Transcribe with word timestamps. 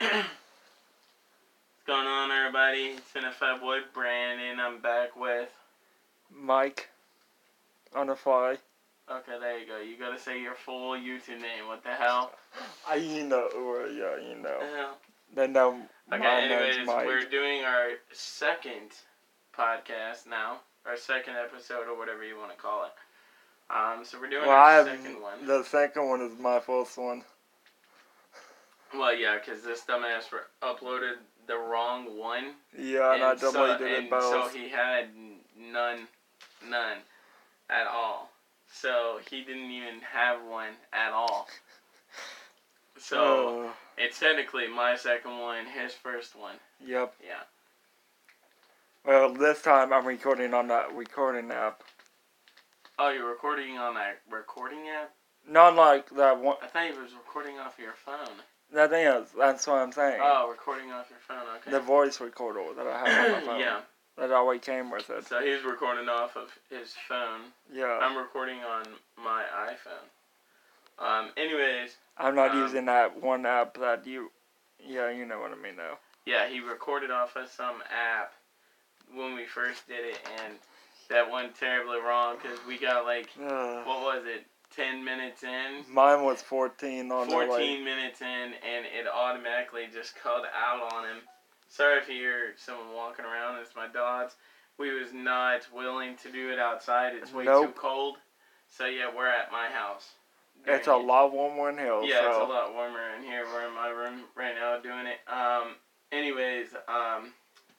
What's 0.00 0.12
going 1.86 2.06
on, 2.06 2.30
everybody? 2.30 2.96
It's 2.96 3.12
NFL 3.12 3.60
boy 3.60 3.80
Brandon. 3.92 4.58
I'm 4.58 4.78
back 4.80 5.14
with. 5.14 5.50
Mike 6.34 6.88
on 7.94 8.06
the 8.06 8.16
fly. 8.16 8.56
Okay, 9.10 9.38
there 9.38 9.58
you 9.58 9.66
go. 9.66 9.78
You 9.78 9.96
gotta 9.98 10.18
say 10.18 10.40
your 10.40 10.54
full 10.54 10.92
YouTube 10.92 11.42
name. 11.42 11.66
What 11.68 11.82
the 11.82 11.90
hell? 11.90 12.32
I 12.88 12.94
you 12.94 13.24
know 13.24 13.48
yeah 13.92 14.16
you 14.26 14.36
know. 14.40 14.58
The 14.60 14.76
hell? 14.76 14.96
They 15.36 16.16
Okay, 16.16 16.44
anyways, 16.44 16.76
name's 16.76 16.86
Mike. 16.86 17.06
we're 17.06 17.28
doing 17.28 17.64
our 17.64 17.90
second 18.12 18.92
podcast 19.56 20.26
now. 20.26 20.60
Our 20.86 20.96
second 20.96 21.34
episode, 21.36 21.88
or 21.88 21.98
whatever 21.98 22.24
you 22.24 22.38
want 22.38 22.52
to 22.52 22.56
call 22.56 22.84
it. 22.86 22.92
Um, 23.70 24.02
so 24.06 24.18
we're 24.18 24.30
doing 24.30 24.46
Well, 24.46 24.56
our 24.56 24.70
have 24.70 24.86
second 24.86 25.20
one. 25.20 25.46
the 25.46 25.62
second 25.64 26.08
one 26.08 26.22
is 26.22 26.38
my 26.38 26.58
first 26.58 26.96
one. 26.96 27.22
Well, 28.94 29.14
yeah, 29.14 29.38
because 29.38 29.62
this 29.62 29.82
dumbass 29.88 30.24
uploaded 30.62 31.14
the 31.46 31.56
wrong 31.56 32.18
one. 32.18 32.54
Yeah, 32.76 33.14
and, 33.14 33.22
I 33.22 33.36
so, 33.36 33.52
deleted 33.52 33.86
and 33.86 34.04
it 34.06 34.10
both. 34.10 34.52
so 34.52 34.58
he 34.58 34.68
had 34.68 35.08
none, 35.58 36.08
none 36.68 36.98
at 37.68 37.86
all. 37.86 38.30
So 38.72 39.20
he 39.28 39.42
didn't 39.42 39.70
even 39.70 40.00
have 40.12 40.44
one 40.44 40.72
at 40.92 41.12
all. 41.12 41.48
So 42.98 43.68
Uh, 43.68 43.72
it's 43.96 44.20
technically 44.20 44.68
my 44.68 44.94
second 44.94 45.38
one, 45.38 45.64
his 45.64 45.94
first 45.94 46.36
one. 46.36 46.56
yep. 46.84 47.14
Yeah. 47.26 47.40
Well, 49.06 49.32
this 49.32 49.62
time 49.62 49.90
I'm 49.94 50.06
recording 50.06 50.52
on 50.52 50.68
that 50.68 50.94
recording 50.94 51.50
app. 51.50 51.82
Oh, 52.98 53.08
you're 53.10 53.26
recording 53.30 53.78
on 53.78 53.94
that 53.94 54.20
recording 54.30 54.88
app? 54.88 55.14
Not 55.48 55.76
like 55.76 56.10
that 56.10 56.38
one. 56.38 56.56
I 56.62 56.66
thought 56.66 56.92
you 56.94 57.00
was 57.00 57.14
recording 57.14 57.58
off 57.58 57.78
your 57.78 57.94
phone. 57.94 58.36
That 58.72 58.92
is. 58.92 59.28
That's 59.36 59.66
what 59.66 59.78
I'm 59.78 59.92
saying. 59.92 60.20
Oh, 60.22 60.48
recording 60.50 60.92
off 60.92 61.06
your 61.10 61.18
phone. 61.26 61.46
Okay. 61.56 61.70
The 61.72 61.80
voice 61.80 62.20
recorder 62.20 62.62
that 62.76 62.86
I 62.86 63.08
have 63.08 63.26
on 63.26 63.40
my 63.40 63.46
phone. 63.46 63.60
yeah. 63.60 63.80
That 64.18 64.32
always 64.32 64.60
came 64.60 64.90
with 64.90 65.08
it. 65.10 65.26
So 65.26 65.40
he's 65.40 65.64
recording 65.64 66.08
off 66.08 66.36
of 66.36 66.50
his 66.68 66.94
phone. 67.08 67.40
Yeah. 67.72 67.98
I'm 68.02 68.16
recording 68.16 68.58
on 68.58 68.84
my 69.22 69.42
iPhone. 69.68 71.04
Um. 71.04 71.30
Anyways, 71.36 71.96
I'm 72.18 72.34
not 72.34 72.50
um, 72.50 72.58
using 72.58 72.84
that 72.86 73.22
one 73.22 73.46
app 73.46 73.74
that 73.78 74.06
you. 74.06 74.30
Yeah, 74.86 75.10
you 75.10 75.24
know 75.26 75.40
what 75.40 75.52
I 75.52 75.56
mean 75.56 75.76
though. 75.76 75.96
yeah, 76.26 76.48
he 76.48 76.60
recorded 76.60 77.10
off 77.10 77.36
of 77.36 77.48
some 77.50 77.82
app 77.90 78.32
when 79.14 79.34
we 79.34 79.44
first 79.46 79.86
did 79.88 80.04
it, 80.04 80.18
and 80.42 80.54
that 81.08 81.30
went 81.30 81.54
terribly 81.58 81.98
wrong 81.98 82.36
because 82.40 82.58
we 82.68 82.78
got 82.78 83.04
like 83.04 83.28
Uh, 83.38 83.82
what 83.84 84.00
was 84.02 84.22
it, 84.26 84.44
ten 84.74 85.04
minutes 85.04 85.42
in, 85.42 85.84
mine 85.92 86.24
was 86.24 86.40
14 86.42 87.10
on 87.12 87.28
the 87.28 87.36
way. 87.36 87.46
fourteen 87.46 87.84
minutes 87.84 88.20
in, 88.20 88.26
and 88.26 88.86
it 88.86 89.06
automatically 89.12 89.84
just 89.92 90.14
cut 90.16 90.44
out 90.54 90.92
on 90.92 91.04
him. 91.04 91.16
Sorry 91.68 91.98
if 91.98 92.08
you 92.08 92.16
hear 92.16 92.54
someone 92.56 92.92
walking 92.94 93.24
around. 93.24 93.60
It's 93.60 93.76
my 93.76 93.86
dogs. 93.86 94.34
We 94.78 94.92
was 94.98 95.12
not 95.12 95.66
willing 95.74 96.16
to 96.22 96.32
do 96.32 96.50
it 96.50 96.58
outside. 96.58 97.14
It's 97.14 97.32
way 97.32 97.44
too 97.44 97.50
Nope. 97.50 97.76
cold. 97.76 98.16
So 98.68 98.86
yeah, 98.86 99.10
we're 99.14 99.28
at 99.28 99.52
my 99.52 99.68
house. 99.68 100.08
It's 100.66 100.88
a 100.88 100.94
it. 100.94 101.04
lot 101.04 101.32
warmer 101.32 101.70
in 101.70 101.78
here. 101.78 102.00
Yeah, 102.02 102.28
it's 102.28 102.36
a 102.36 102.40
lot 102.44 102.74
warmer 102.74 103.00
in 103.16 103.22
here. 103.22 103.44
We're 103.52 103.66
in 103.66 103.74
my 103.74 103.88
room 103.88 104.22
right 104.36 104.54
now 104.54 104.78
doing 104.80 105.06
it. 105.06 105.18
Um, 105.30 105.74
anyways, 106.12 106.68
um, 106.88 107.32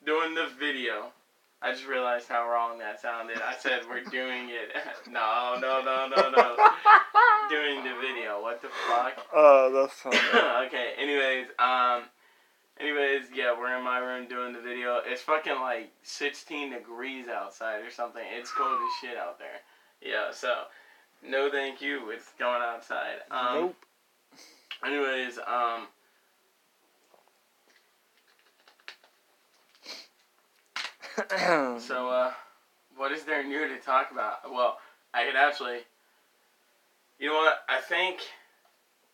doing 0.04 0.34
the 0.34 0.48
video. 0.58 1.12
I 1.62 1.70
just 1.70 1.86
realized 1.86 2.28
how 2.28 2.48
wrong 2.48 2.78
that 2.78 3.00
sounded. 3.00 3.38
I 3.40 3.54
said 3.56 3.82
we're 3.88 4.02
doing 4.02 4.48
it. 4.48 4.74
no, 5.10 5.56
no, 5.60 5.80
no, 5.80 6.08
no, 6.08 6.30
no. 6.30 6.56
doing 7.48 7.84
the 7.84 7.94
video. 8.00 8.42
What 8.42 8.60
the 8.60 8.68
fuck? 8.88 9.18
Uh, 9.34 9.68
that's 9.70 9.94
funny. 9.94 10.18
okay. 10.66 10.94
Anyways, 10.98 11.46
um, 11.60 12.02
anyways, 12.80 13.26
yeah, 13.32 13.56
we're 13.56 13.76
in 13.78 13.84
my 13.84 13.98
room 13.98 14.26
doing 14.28 14.52
the 14.52 14.60
video. 14.60 15.00
It's 15.06 15.22
fucking 15.22 15.60
like 15.60 15.92
16 16.02 16.72
degrees 16.72 17.28
outside 17.28 17.84
or 17.84 17.90
something. 17.90 18.24
It's 18.36 18.50
cold 18.50 18.80
as 18.80 19.08
shit 19.08 19.16
out 19.16 19.38
there. 19.38 19.60
Yeah. 20.00 20.32
So, 20.32 20.64
no, 21.24 21.48
thank 21.48 21.80
you. 21.80 22.10
It's 22.10 22.30
going 22.40 22.60
outside. 22.60 23.18
Um, 23.30 23.54
nope. 23.54 23.76
Anyways, 24.84 25.38
um. 25.38 25.86
So, 31.80 32.08
uh, 32.08 32.32
what 32.96 33.12
is 33.12 33.24
there 33.24 33.44
new 33.44 33.68
to 33.68 33.78
talk 33.78 34.10
about? 34.10 34.50
Well, 34.50 34.78
I 35.14 35.24
could 35.24 35.36
actually. 35.36 35.78
You 37.18 37.28
know 37.28 37.34
what? 37.34 37.64
I 37.68 37.80
think 37.80 38.20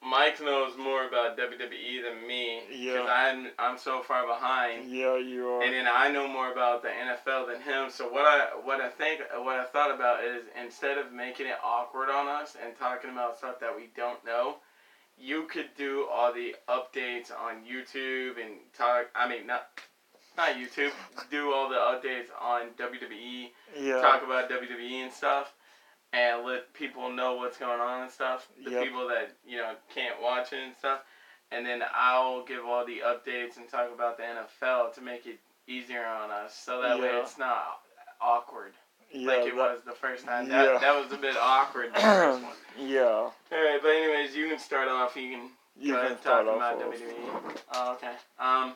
Mike 0.03 0.41
knows 0.43 0.77
more 0.79 1.07
about 1.07 1.37
WWE 1.37 2.03
than 2.03 2.27
me. 2.27 2.61
Yeah. 2.71 2.93
Because 2.93 3.09
I'm, 3.11 3.49
I'm 3.59 3.79
so 3.79 4.01
far 4.03 4.27
behind. 4.27 4.91
yeah, 4.91 5.17
you 5.19 5.47
are. 5.49 5.63
And 5.63 5.73
then 5.73 5.87
I 5.93 6.11
know 6.11 6.29
more 6.29 6.53
about 6.53 6.83
the 6.83 6.89
NFL 6.89 7.49
than 7.49 7.61
him. 7.61 7.91
So 7.91 8.09
what 8.09 8.25
I 8.25 8.47
what 8.65 8.81
I 8.81 8.89
think 8.89 9.21
what 9.39 9.57
I 9.57 9.65
thought 9.65 9.95
about 9.95 10.25
is 10.25 10.45
instead 10.63 10.99
of 10.99 11.13
making 11.13 11.47
it 11.47 11.57
awkward 11.65 12.09
on 12.11 12.29
us 12.29 12.57
and 12.65 12.77
talking 12.79 13.11
about 13.11 13.39
stuff 13.39 13.61
that 13.61 13.75
we 13.77 13.91
don't 13.97 14.25
know, 14.25 14.57
you 15.19 15.45
could 15.51 15.69
do 15.77 16.07
all 16.13 16.33
the 16.33 16.55
updates 16.69 17.31
on 17.33 17.65
YouTube 17.65 18.41
and 18.43 18.55
talk. 18.77 19.07
I 19.15 19.29
mean 19.29 19.47
not 19.47 19.67
not 20.39 20.55
YouTube. 20.57 20.93
Do 21.31 21.53
all 21.53 21.69
the 21.69 21.75
updates 21.77 22.29
on 22.41 22.69
WWE. 22.79 23.51
yeah. 23.79 24.01
Talk 24.01 24.23
about 24.25 24.49
WWE 24.49 25.03
and 25.03 25.13
stuff. 25.13 25.53
And 26.15 26.47
let 26.47 26.73
people 26.73 27.13
know 27.13 27.35
what's 27.35 27.59
going 27.59 27.81
on 27.81 28.03
and 28.05 28.11
stuff. 28.11 28.49
The 28.65 28.71
Yep. 28.71 28.83
people 28.85 29.07
that 29.09 29.33
you 29.47 29.59
know 29.59 29.75
can't 29.95 30.21
watch 30.23 30.55
it 30.55 30.61
and 30.65 30.75
stuff 30.79 31.01
and 31.51 31.65
then 31.67 31.83
I'll 31.95 32.45
give 32.45 32.65
all 32.67 32.85
the 32.87 33.01
updates 33.07 33.57
and 33.57 33.67
talk 33.69 33.91
about 33.95 34.17
the 34.19 34.23
NFL 34.25 34.95
to 34.95 35.01
make 35.01 35.27
it 35.27 35.39
easier 35.67 36.05
on 36.07 36.31
us, 36.31 36.55
so 36.55 36.81
that 36.83 36.99
way 37.01 37.09
it's 37.09 37.39
not 37.39 37.81
awkward 38.21 38.73
yeah, 39.13 39.29
like 39.29 39.39
it 39.47 39.55
that- 39.55 39.57
was 39.57 39.81
the 39.87 39.93
first 39.93 40.25
time. 40.27 40.47
Yeah. 40.49 40.65
That 40.65 40.81
that 40.83 41.03
was 41.03 41.13
a 41.13 41.17
bit 41.17 41.37
awkward. 41.41 41.95
The 41.95 42.01
first 42.01 42.43
one. 42.43 42.53
yeah. 42.79 43.01
All 43.05 43.33
right, 43.51 43.79
but 43.83 43.89
anyways, 43.91 44.35
you 44.37 44.49
can 44.49 44.59
start 44.59 44.89
off. 44.89 45.17
You 45.17 45.31
can 45.31 45.51
You 45.79 45.93
go 45.95 45.99
can 45.99 46.07
ahead 46.07 46.21
start 46.21 46.47
off 46.49 46.57
about. 46.57 46.81
WWE. 46.81 47.61
Oh, 47.73 47.93
okay. 47.95 48.13
Um. 48.39 48.75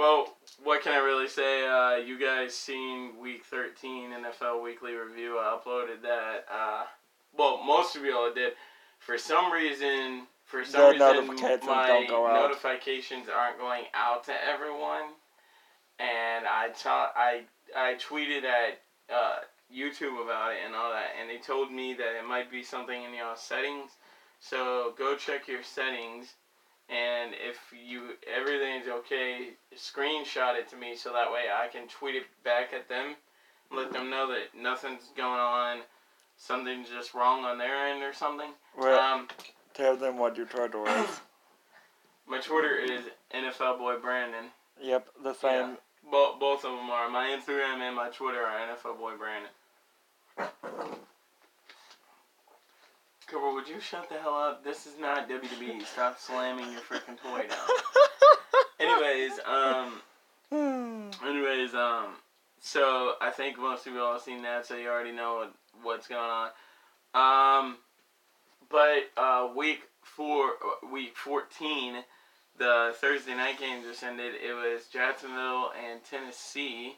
Well, 0.00 0.34
what 0.64 0.82
can 0.82 0.92
I 0.92 1.04
really 1.04 1.28
say? 1.28 1.66
Uh, 1.66 1.96
you 1.96 2.18
guys 2.18 2.54
seen 2.54 3.18
Week 3.20 3.44
13 3.44 4.12
NFL 4.12 4.62
Weekly 4.64 4.94
Review? 4.94 5.36
I 5.38 5.58
uploaded 5.58 6.00
that. 6.00 6.46
Uh, 6.50 6.84
well, 7.36 7.62
most 7.62 7.96
of 7.96 8.04
y'all 8.06 8.32
did. 8.32 8.54
For 8.98 9.18
some 9.18 9.52
reason, 9.52 10.22
for 10.46 10.64
some 10.64 10.80
The 10.80 10.86
reason, 10.92 11.26
notifications 11.26 11.66
my 11.66 11.86
don't 11.86 12.08
go 12.08 12.26
out. 12.26 12.48
notifications 12.48 13.26
aren't 13.28 13.58
going 13.58 13.84
out 13.92 14.24
to 14.24 14.32
everyone. 14.50 15.12
And 15.98 16.46
I 16.46 16.70
ta- 16.70 17.12
I 17.14 17.42
I 17.76 17.96
tweeted 17.96 18.44
at 18.44 18.80
uh, 19.14 19.40
YouTube 19.70 20.24
about 20.24 20.52
it 20.52 20.60
and 20.64 20.74
all 20.74 20.92
that, 20.92 21.10
and 21.20 21.28
they 21.28 21.36
told 21.36 21.70
me 21.70 21.92
that 21.92 22.18
it 22.18 22.26
might 22.26 22.50
be 22.50 22.62
something 22.62 23.02
in 23.04 23.12
your 23.12 23.36
settings. 23.36 23.90
So 24.40 24.94
go 24.96 25.14
check 25.14 25.46
your 25.46 25.62
settings, 25.62 26.32
and 26.90 27.32
if 27.34 27.56
you 27.72 28.10
everything's 28.26 28.88
okay, 28.88 29.50
screenshot 29.76 30.56
it 30.58 30.68
to 30.70 30.76
me 30.76 30.96
so 30.96 31.12
that 31.12 31.30
way 31.30 31.44
I 31.54 31.68
can 31.68 31.86
tweet 31.88 32.16
it 32.16 32.24
back 32.44 32.72
at 32.74 32.88
them, 32.88 33.14
let 33.74 33.92
them 33.92 34.10
know 34.10 34.28
that 34.28 34.60
nothing's 34.60 35.10
going 35.16 35.40
on, 35.40 35.78
something's 36.36 36.88
just 36.88 37.14
wrong 37.14 37.44
on 37.44 37.58
their 37.58 37.86
end 37.88 38.02
or 38.02 38.12
something. 38.12 38.50
Um, 38.82 39.28
tell 39.74 39.96
them 39.96 40.18
what 40.18 40.36
your 40.36 40.46
Twitter 40.46 40.82
is. 40.88 41.20
my 42.28 42.40
Twitter 42.40 42.74
is 42.76 43.02
NFL 43.34 43.78
Boy 43.78 43.96
Brandon. 43.98 44.46
yep, 44.82 45.08
the 45.22 45.34
same. 45.34 45.76
Bo- 46.10 46.36
both 46.40 46.64
of 46.64 46.72
them 46.72 46.90
are. 46.90 47.08
My 47.08 47.26
Instagram 47.26 47.80
and 47.80 47.94
my 47.94 48.08
Twitter 48.08 48.42
are 48.42 48.58
NFL 48.58 48.98
Boy 48.98 49.12
Brandon. 49.16 49.50
Cooper, 53.30 53.52
would 53.52 53.68
you 53.68 53.80
shut 53.80 54.08
the 54.08 54.16
hell 54.16 54.34
up? 54.34 54.64
This 54.64 54.86
is 54.86 54.98
not 54.98 55.28
WWE. 55.28 55.84
Stop 55.86 56.18
slamming 56.18 56.72
your 56.72 56.80
freaking 56.80 57.16
toy 57.22 57.46
down. 57.48 57.68
Anyways, 58.80 59.38
um, 59.46 60.00
Hmm. 60.50 61.10
anyways, 61.24 61.74
um, 61.74 62.14
so 62.60 63.12
I 63.20 63.30
think 63.30 63.56
most 63.56 63.86
of 63.86 63.92
you 63.92 64.00
all 64.00 64.14
have 64.14 64.22
seen 64.22 64.42
that, 64.42 64.66
so 64.66 64.74
you 64.76 64.88
already 64.88 65.12
know 65.12 65.34
what, 65.36 65.54
what's 65.82 66.08
going 66.08 66.20
on. 66.20 66.48
Um, 67.14 67.76
but 68.68 69.10
uh, 69.16 69.48
week 69.54 69.82
four, 70.02 70.54
uh, 70.54 70.86
week 70.92 71.16
fourteen, 71.16 72.02
the 72.58 72.94
Thursday 73.00 73.34
night 73.36 73.60
game 73.60 73.82
just 73.82 74.02
ended. 74.02 74.34
It 74.44 74.54
was 74.54 74.86
Jacksonville 74.92 75.70
and 75.86 76.02
Tennessee, 76.02 76.96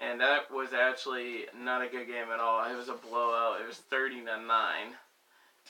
and 0.00 0.20
that 0.20 0.50
was 0.50 0.72
actually 0.72 1.44
not 1.56 1.82
a 1.82 1.88
good 1.88 2.08
game 2.08 2.30
at 2.32 2.40
all. 2.40 2.68
It 2.68 2.76
was 2.76 2.88
a 2.88 2.94
blowout. 2.94 3.60
It 3.60 3.66
was 3.68 3.76
thirty 3.76 4.20
to 4.20 4.36
nine. 4.36 4.94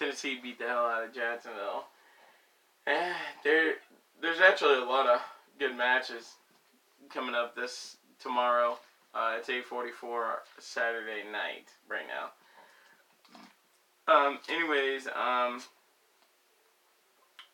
Tennessee 0.01 0.39
beat 0.43 0.59
the 0.59 0.65
hell 0.67 0.87
out 0.87 1.05
of 1.05 1.15
Jacksonville. 1.15 1.85
Eh, 2.87 3.13
there, 3.45 3.75
there's 4.23 4.41
actually 4.41 4.79
a 4.79 4.85
lot 4.85 5.07
of 5.07 5.21
good 5.59 5.77
matches 5.77 6.37
coming 7.13 7.35
up 7.35 7.55
this 7.55 7.99
tomorrow. 8.19 8.79
Uh, 9.15 9.35
it's 9.37 9.51
eight 9.51 9.67
forty 9.67 9.91
four 9.91 10.39
Saturday 10.59 11.23
night 11.31 11.69
right 11.89 12.07
now. 12.09 12.31
Um. 14.13 14.39
Anyways, 14.49 15.07
um. 15.09 15.61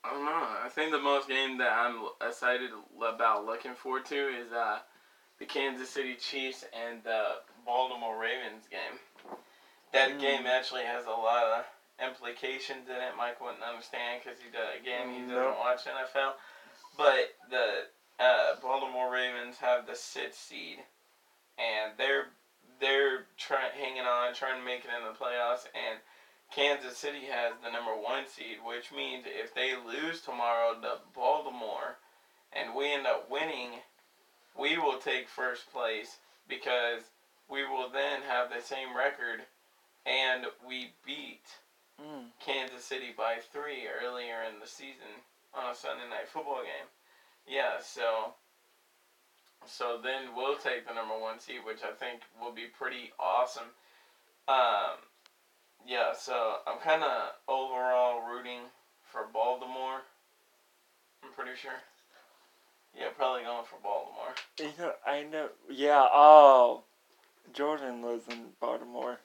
I 0.04 0.10
don't 0.12 0.25
know. 0.25 0.46
I 0.64 0.69
think 0.69 0.93
the 0.93 1.00
most 1.00 1.28
game 1.28 1.58
that 1.58 1.72
I'm 1.72 1.96
excited 2.25 2.70
about 3.02 3.44
looking 3.44 3.75
forward 3.75 4.04
to 4.04 4.14
is 4.14 4.52
uh, 4.52 4.78
the 5.40 5.46
Kansas 5.46 5.90
City 5.90 6.14
Chiefs 6.14 6.64
and 6.72 7.02
the 7.02 7.38
Baltimore 7.64 8.16
Ravens 8.16 8.69
game. 8.70 9.00
That 9.93 10.10
Mm. 10.12 10.20
game 10.20 10.46
actually 10.46 10.84
has 10.84 11.06
a 11.06 11.10
lot 11.10 11.43
of 11.46 11.64
implications 12.02 12.88
in 12.88 12.96
it. 12.96 13.16
Mike 13.16 13.40
wouldn't 13.40 13.64
understand 13.64 14.20
because 14.20 14.38
he 14.40 14.50
does, 14.52 14.76
again 14.81 15.12
he 15.12 15.22
doesn't 15.25 15.58
watch 15.58 15.84
NFL. 15.84 16.37
But 16.96 17.37
the 17.50 17.88
uh, 18.19 18.56
Baltimore 18.62 19.12
Ravens 19.12 19.56
have 19.60 19.87
the 19.87 19.96
sixth 19.96 20.40
seed, 20.40 20.78
and 21.58 21.93
they're 21.98 22.32
they're 22.81 23.26
trying 23.37 23.72
hanging 23.72 24.04
on, 24.04 24.34
trying 24.34 24.60
to 24.60 24.64
make 24.64 24.84
it 24.84 24.93
in 24.93 25.04
the 25.04 25.16
playoffs, 25.16 25.64
and 25.72 26.00
Kansas 26.52 26.96
City 26.96 27.26
has 27.31 27.54
the 27.62 27.72
number 27.72 27.93
one 27.93 28.25
seed, 28.26 28.58
which 28.64 28.93
means 28.93 29.25
if 29.26 29.54
they 29.54 29.75
lose 29.75 30.20
tomorrow 30.20 30.75
to 30.81 30.98
Baltimore, 31.14 31.98
and 32.52 32.75
we 32.75 32.93
end 32.93 33.06
up 33.06 33.31
winning, 33.31 33.81
we 34.58 34.78
will 34.78 34.98
take 34.98 35.28
first 35.28 35.70
place 35.72 36.19
because 36.48 37.02
we 37.48 37.64
will 37.64 37.88
then 37.90 38.20
have 38.28 38.48
the 38.50 38.62
same 38.62 38.96
record, 38.96 39.43
and 40.04 40.46
we 40.66 40.93
beat 41.04 41.44
Mm. 42.00 42.28
Kansas 42.44 42.84
City 42.84 43.14
by 43.16 43.37
three 43.52 43.88
earlier 43.88 44.43
in 44.43 44.60
the 44.60 44.66
season 44.66 45.25
on 45.54 45.72
a 45.72 45.75
Sunday 45.75 46.08
night 46.10 46.28
football 46.28 46.62
game. 46.62 46.88
Yeah, 47.48 47.81
so 47.81 48.34
so 49.64 49.98
then 50.02 50.34
we'll 50.37 50.56
take 50.56 50.87
the 50.87 50.94
number 50.94 51.19
one 51.19 51.40
seed, 51.40 51.64
which 51.64 51.82
I 51.82 51.93
think 51.93 52.20
will 52.40 52.52
be 52.52 52.66
pretty 52.66 53.12
awesome. 53.19 53.70
Um, 54.48 55.00
yeah, 55.87 56.12
so 56.12 56.56
I'm 56.66 56.78
kind 56.78 57.02
of 57.02 57.32
overall 57.48 58.22
rooting 58.28 58.60
for 59.02 59.26
Baltimore. 59.32 60.02
I'm 61.25 61.32
pretty 61.32 61.56
sure. 61.56 61.72
Yeah, 62.98 63.08
probably 63.16 63.43
going 63.43 63.64
for 63.64 63.78
Baltimore. 63.82 64.34
You 64.58 64.72
know, 64.78 64.93
I 65.06 65.22
know. 65.25 65.48
Yeah. 65.69 66.06
Oh, 66.12 66.84
Jordan 67.52 68.02
lives 68.02 68.25
in 68.28 68.46
Baltimore. 68.60 69.19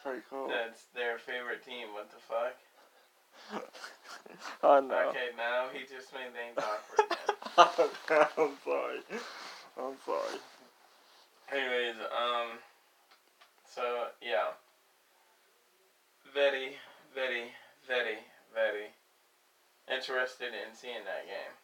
That's 0.00 0.16
pretty 0.16 0.26
cool. 0.30 0.48
that's 0.48 0.84
their 0.94 1.18
favorite 1.18 1.62
team. 1.64 1.88
What 1.92 2.08
the 2.10 2.16
fuck? 2.24 2.56
oh 4.62 4.80
no. 4.80 5.10
Okay, 5.10 5.28
now 5.36 5.66
he 5.72 5.80
just 5.80 6.12
made 6.14 6.32
things 6.32 6.56
awkward. 7.58 7.90
I'm 8.38 8.56
sorry. 8.64 9.00
I'm 9.76 9.96
sorry. 10.06 10.40
Anyways, 11.52 11.96
um, 12.16 12.56
so 13.68 14.06
yeah, 14.22 14.56
very, 16.32 16.76
very, 17.14 17.52
very, 17.86 18.24
very 18.54 18.88
interested 19.92 20.48
in 20.48 20.74
seeing 20.74 21.04
that 21.04 21.26
game. 21.26 21.54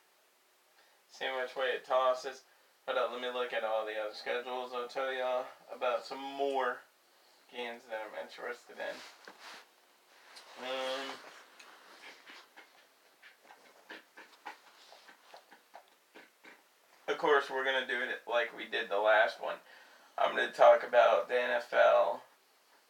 See 1.10 1.24
which 1.40 1.56
way 1.56 1.72
it 1.74 1.86
tosses. 1.86 2.42
Hold 2.86 2.98
on, 2.98 3.12
let 3.12 3.22
me 3.22 3.28
look 3.32 3.54
at 3.54 3.64
all 3.64 3.86
the 3.86 3.96
other 3.96 4.12
schedules. 4.12 4.72
I'll 4.74 4.88
tell 4.88 5.12
y'all 5.12 5.46
about 5.74 6.04
some 6.04 6.22
more 6.36 6.78
games 7.52 7.82
that 7.88 8.00
I'm 8.02 8.14
interested 8.26 8.76
in. 8.78 8.96
Um. 10.64 11.06
Of 17.08 17.19
course, 17.19 17.50
we're 17.50 17.64
gonna 17.64 17.87
do 17.87 17.94
it 18.00 18.22
like 18.31 18.56
we 18.56 18.66
did 18.66 18.88
the 18.90 18.98
last 18.98 19.40
one. 19.40 19.54
I'm 20.19 20.34
gonna 20.34 20.50
talk 20.50 20.82
about 20.87 21.28
the 21.28 21.34
NFL. 21.34 22.20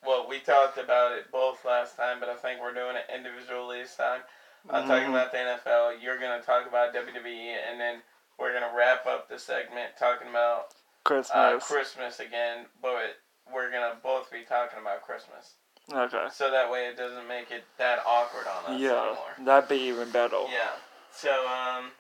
Well, 0.05 0.27
we 0.29 0.39
talked 0.41 0.79
about 0.79 1.13
it 1.13 1.31
both 1.31 1.65
last 1.65 1.97
time, 1.97 2.21
but 2.21 2.29
I 2.29 2.37
think 2.37 2.61
we're 2.61 2.73
doing 2.75 2.97
it 2.97 3.07
individually 3.15 3.83
this 3.83 3.97
time. 3.97 4.23
I'm 4.71 4.87
talking 4.89 5.09
Mhm. 5.09 5.11
about 5.11 5.33
the 5.33 5.39
NFL. 5.39 5.93
You're 5.93 6.19
gonna 6.19 6.43
talk 6.43 6.67
about 6.67 6.93
WWE, 6.95 7.51
and 7.51 7.81
then 7.81 8.03
we're 8.39 8.53
gonna 8.53 8.73
wrap 8.75 9.07
up 9.07 9.29
the 9.29 9.39
segment 9.39 9.97
talking 9.97 10.29
about 10.29 10.73
uh, 10.73 11.05
Christmas. 11.05 11.67
Christmas 11.67 12.21
again. 12.21 12.69
But 12.81 13.19
we're 13.53 13.71
gonna 13.71 13.95
both 14.03 14.31
be 14.31 14.43
talking 14.49 14.79
about 14.81 15.03
Christmas, 15.03 15.55
okay. 15.93 16.27
so 16.33 16.51
that 16.51 16.71
way 16.71 16.87
it 16.87 16.97
doesn't 16.97 17.27
make 17.29 17.51
it 17.51 17.65
that 17.79 18.01
awkward 18.07 18.47
on 18.47 18.75
us 18.75 18.81
Yeah, 18.81 18.93
anymore. 19.01 19.35
that'd 19.45 19.69
be 19.69 19.77
even 19.89 20.11
better. 20.11 20.43
Yeah. 20.53 20.73
So 21.13 21.31
um, 21.47 21.91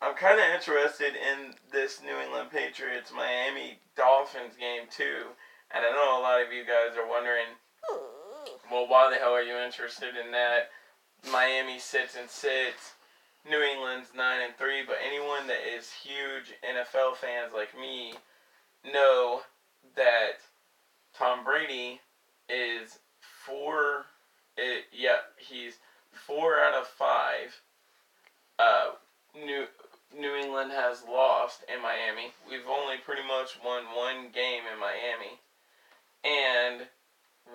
I'm 0.00 0.14
kind 0.14 0.38
of 0.38 0.46
interested 0.54 1.14
in 1.14 1.54
this 1.72 2.00
New 2.02 2.16
England 2.18 2.50
Patriots 2.50 3.12
Miami 3.14 3.78
Dolphins 3.96 4.54
game 4.58 4.86
too, 4.90 5.26
and 5.72 5.84
I 5.84 5.90
know 5.90 6.18
a 6.18 6.22
lot 6.22 6.40
of 6.42 6.52
you 6.52 6.62
guys 6.64 6.96
are 6.96 7.08
wondering, 7.08 7.46
well, 8.70 8.86
why 8.88 9.10
the 9.10 9.16
hell 9.16 9.32
are 9.32 9.42
you 9.42 9.56
interested 9.56 10.14
in 10.16 10.30
that? 10.32 10.70
Miami 11.32 11.78
sits 11.78 12.16
and 12.16 12.28
sits. 12.30 12.94
New 13.48 13.60
England's 13.62 14.10
nine 14.16 14.40
and 14.44 14.54
three, 14.56 14.82
but 14.86 14.96
anyone 15.06 15.46
that 15.46 15.62
is 15.66 15.90
huge 15.90 16.52
NFL 16.62 17.16
fans 17.16 17.52
like 17.54 17.76
me 17.78 18.12
know 18.92 19.40
that 19.96 20.40
Tom 21.16 21.44
Brady 21.44 22.00
is 22.48 22.98
four. 23.20 24.06
It, 24.56 24.84
yeah, 24.92 25.18
he's 25.36 25.78
four 26.12 26.60
out 26.60 26.74
of 26.74 26.86
five. 26.86 27.60
Uh, 28.58 28.92
New 29.34 29.66
New 30.16 30.34
England 30.34 30.72
has 30.72 31.04
lost 31.04 31.64
in 31.72 31.82
Miami. 31.82 32.32
We've 32.48 32.66
only 32.68 32.96
pretty 33.04 33.22
much 33.22 33.58
won 33.64 33.84
one 33.94 34.30
game 34.32 34.62
in 34.72 34.80
Miami, 34.80 35.38
and 36.24 36.88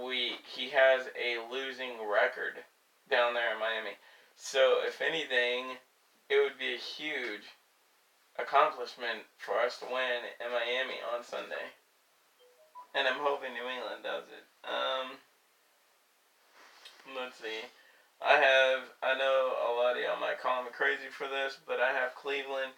we 0.02 0.38
he 0.56 0.70
has 0.70 1.08
a 1.18 1.42
losing 1.52 1.98
record 2.10 2.64
down 3.10 3.34
there 3.34 3.54
in 3.54 3.60
Miami. 3.60 3.98
So 4.36 4.78
if 4.88 5.02
anything, 5.02 5.78
it 6.30 6.42
would 6.42 6.58
be 6.58 6.74
a 6.74 6.78
huge 6.78 7.46
accomplishment 8.40 9.26
for 9.38 9.60
us 9.60 9.78
to 9.80 9.86
win 9.86 10.26
in 10.42 10.52
Miami 10.52 10.98
on 11.14 11.24
Sunday. 11.24 11.74
And 12.94 13.08
I'm 13.08 13.20
hoping 13.20 13.54
New 13.54 13.66
England 13.68 14.04
does 14.04 14.24
it. 14.30 14.46
Um, 14.70 15.18
let's 17.18 17.38
see. 17.42 17.66
I 18.22 18.38
have, 18.38 18.82
I 19.02 19.18
know 19.18 19.54
a 19.68 19.72
lot 19.76 19.98
of 19.98 20.04
y'all 20.04 20.20
might 20.22 20.40
call 20.40 20.64
me 20.64 20.70
crazy 20.72 21.10
for 21.12 21.28
this, 21.28 21.58
but 21.68 21.80
I 21.80 21.92
have 21.92 22.16
Cleveland 22.16 22.72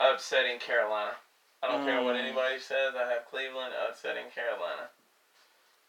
upsetting 0.00 0.58
Carolina. 0.58 1.16
I 1.62 1.68
don't 1.68 1.84
care 1.86 2.02
what 2.02 2.16
Mm. 2.16 2.26
anybody 2.28 2.58
says, 2.58 2.94
I 2.94 3.08
have 3.10 3.24
Cleveland 3.30 3.72
upsetting 3.88 4.28
Carolina. 4.34 4.90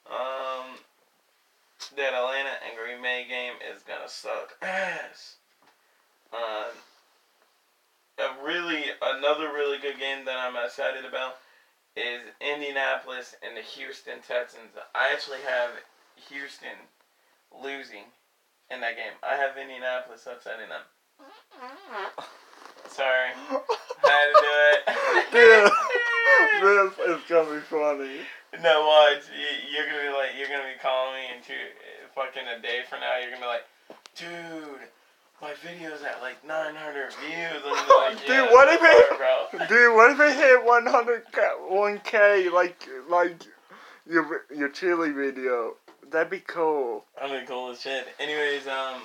Um, 0.06 0.80
that 1.98 2.14
Atlanta 2.14 2.56
and 2.64 2.78
Green 2.78 3.02
Bay 3.02 3.26
game 3.28 3.54
is 3.74 3.84
gonna 3.84 4.08
suck 4.08 4.56
ass. 4.62 5.36
Um, 6.32 6.72
a 8.18 8.44
really, 8.44 8.86
another 9.02 9.52
really 9.52 9.78
good 9.80 10.00
game 10.00 10.24
that 10.26 10.38
I'm 10.38 10.56
excited 10.56 11.04
about 11.04 11.38
is 11.96 12.22
Indianapolis 12.42 13.36
and 13.42 13.56
the 13.56 13.62
Houston 13.62 14.20
Texans. 14.28 14.72
I 14.94 15.10
actually 15.14 15.40
have 15.48 15.72
Houston 16.30 16.76
losing 17.64 18.04
in 18.72 18.82
that 18.82 18.96
game. 18.96 19.14
I 19.24 19.36
have 19.36 19.58
Indianapolis 19.58 20.28
upsetting 20.30 20.70
them. 20.70 20.82
Sorry, 22.90 23.30
had 24.04 24.26
to 24.28 24.42
do 24.42 24.54
it. 25.34 25.72
This 26.62 26.94
is 27.08 27.22
gonna 27.30 27.54
be 27.54 27.60
funny. 27.62 28.22
no, 28.64 28.88
watch. 28.88 29.24
You- 29.30 29.70
You're 29.72 29.86
gonna 29.88 30.10
be 30.10 30.16
like, 30.18 30.30
you're 30.38 30.48
gonna 30.48 30.72
be 30.72 30.80
calling 30.82 31.14
me 31.16 31.26
in 31.36 31.44
two, 31.44 31.54
fucking 32.16 32.44
a 32.48 32.62
day 32.62 32.82
from 32.90 33.02
now. 33.02 33.18
You're 33.20 33.32
gonna 33.32 33.42
be 33.42 33.48
like, 33.48 33.66
dude, 34.16 34.88
my 35.42 35.54
video's 35.64 36.02
at 36.04 36.22
like 36.22 36.46
900 36.46 37.14
views. 37.14 37.62
Like, 37.96 38.20
Dude, 38.20 38.30
yeah, 38.30 38.52
what 38.52 38.68
if 38.70 38.82
it-? 38.84 39.68
Dude, 39.70 39.96
what 39.96 40.12
if 40.12 40.20
it 40.20 40.36
hit 40.36 40.64
100k, 40.66 41.72
1k 41.72 42.52
like 42.52 42.88
like 43.10 43.42
your 44.08 44.46
your 44.56 44.70
chili 44.70 45.12
video? 45.12 45.76
That'd 46.12 46.30
be 46.30 46.40
cool. 46.40 47.06
I'm 47.20 47.30
gonna 47.30 47.46
cool 47.48 47.72
as 47.72 47.82
shit. 47.82 48.08
Anyways, 48.20 48.68
um, 48.68 49.02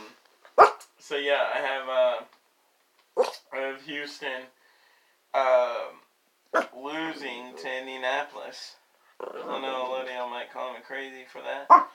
so 0.99 1.17
yeah, 1.17 1.47
I 1.55 1.59
have 1.59 1.89
uh, 1.89 3.25
I 3.55 3.57
have 3.57 3.83
Houston, 3.83 4.43
um, 5.35 6.63
losing 6.77 7.55
to 7.57 7.79
Indianapolis. 7.79 8.77
I 9.21 9.61
know 9.61 9.87
a 9.87 9.89
lot 9.91 10.05
of 10.05 10.11
y'all 10.11 10.29
might 10.31 10.53
call 10.53 10.73
me 10.73 10.81
crazy 10.87 11.25
for 11.31 11.41
that, 11.43 11.89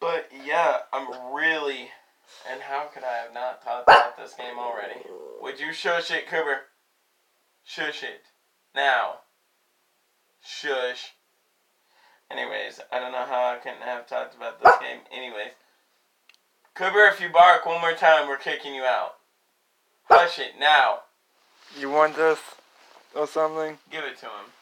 but 0.00 0.30
yeah, 0.44 0.78
I'm 0.92 1.34
really. 1.34 1.88
And 2.50 2.60
how 2.60 2.86
could 2.92 3.04
I 3.04 3.16
have 3.16 3.34
not 3.34 3.62
talked 3.62 3.88
about 3.88 4.16
this 4.16 4.34
game 4.34 4.58
already? 4.58 5.00
Would 5.40 5.60
you 5.60 5.72
shush 5.72 6.10
it, 6.10 6.26
Cooper? 6.26 6.60
Shush 7.64 8.02
it 8.02 8.22
now. 8.74 9.20
Shush. 10.44 11.12
Anyways, 12.30 12.80
I 12.92 13.00
don't 13.00 13.12
know 13.12 13.24
how 13.24 13.54
I 13.54 13.58
couldn't 13.62 13.82
have 13.82 14.06
talked 14.06 14.36
about 14.36 14.62
this 14.62 14.74
game. 14.80 15.00
Anyways, 15.12 15.52
Cooper, 16.74 17.06
if 17.06 17.20
you 17.20 17.28
bark 17.28 17.66
one 17.66 17.80
more 17.80 17.94
time, 17.94 18.28
we're 18.28 18.36
kicking 18.36 18.74
you 18.74 18.82
out. 18.82 19.16
Hush 20.04 20.38
it 20.38 20.52
now. 20.58 21.00
You 21.78 21.90
want 21.90 22.16
this 22.16 22.38
or 23.14 23.26
something? 23.26 23.78
Give 23.90 24.04
it 24.04 24.18
to 24.18 24.26
him. 24.26 24.52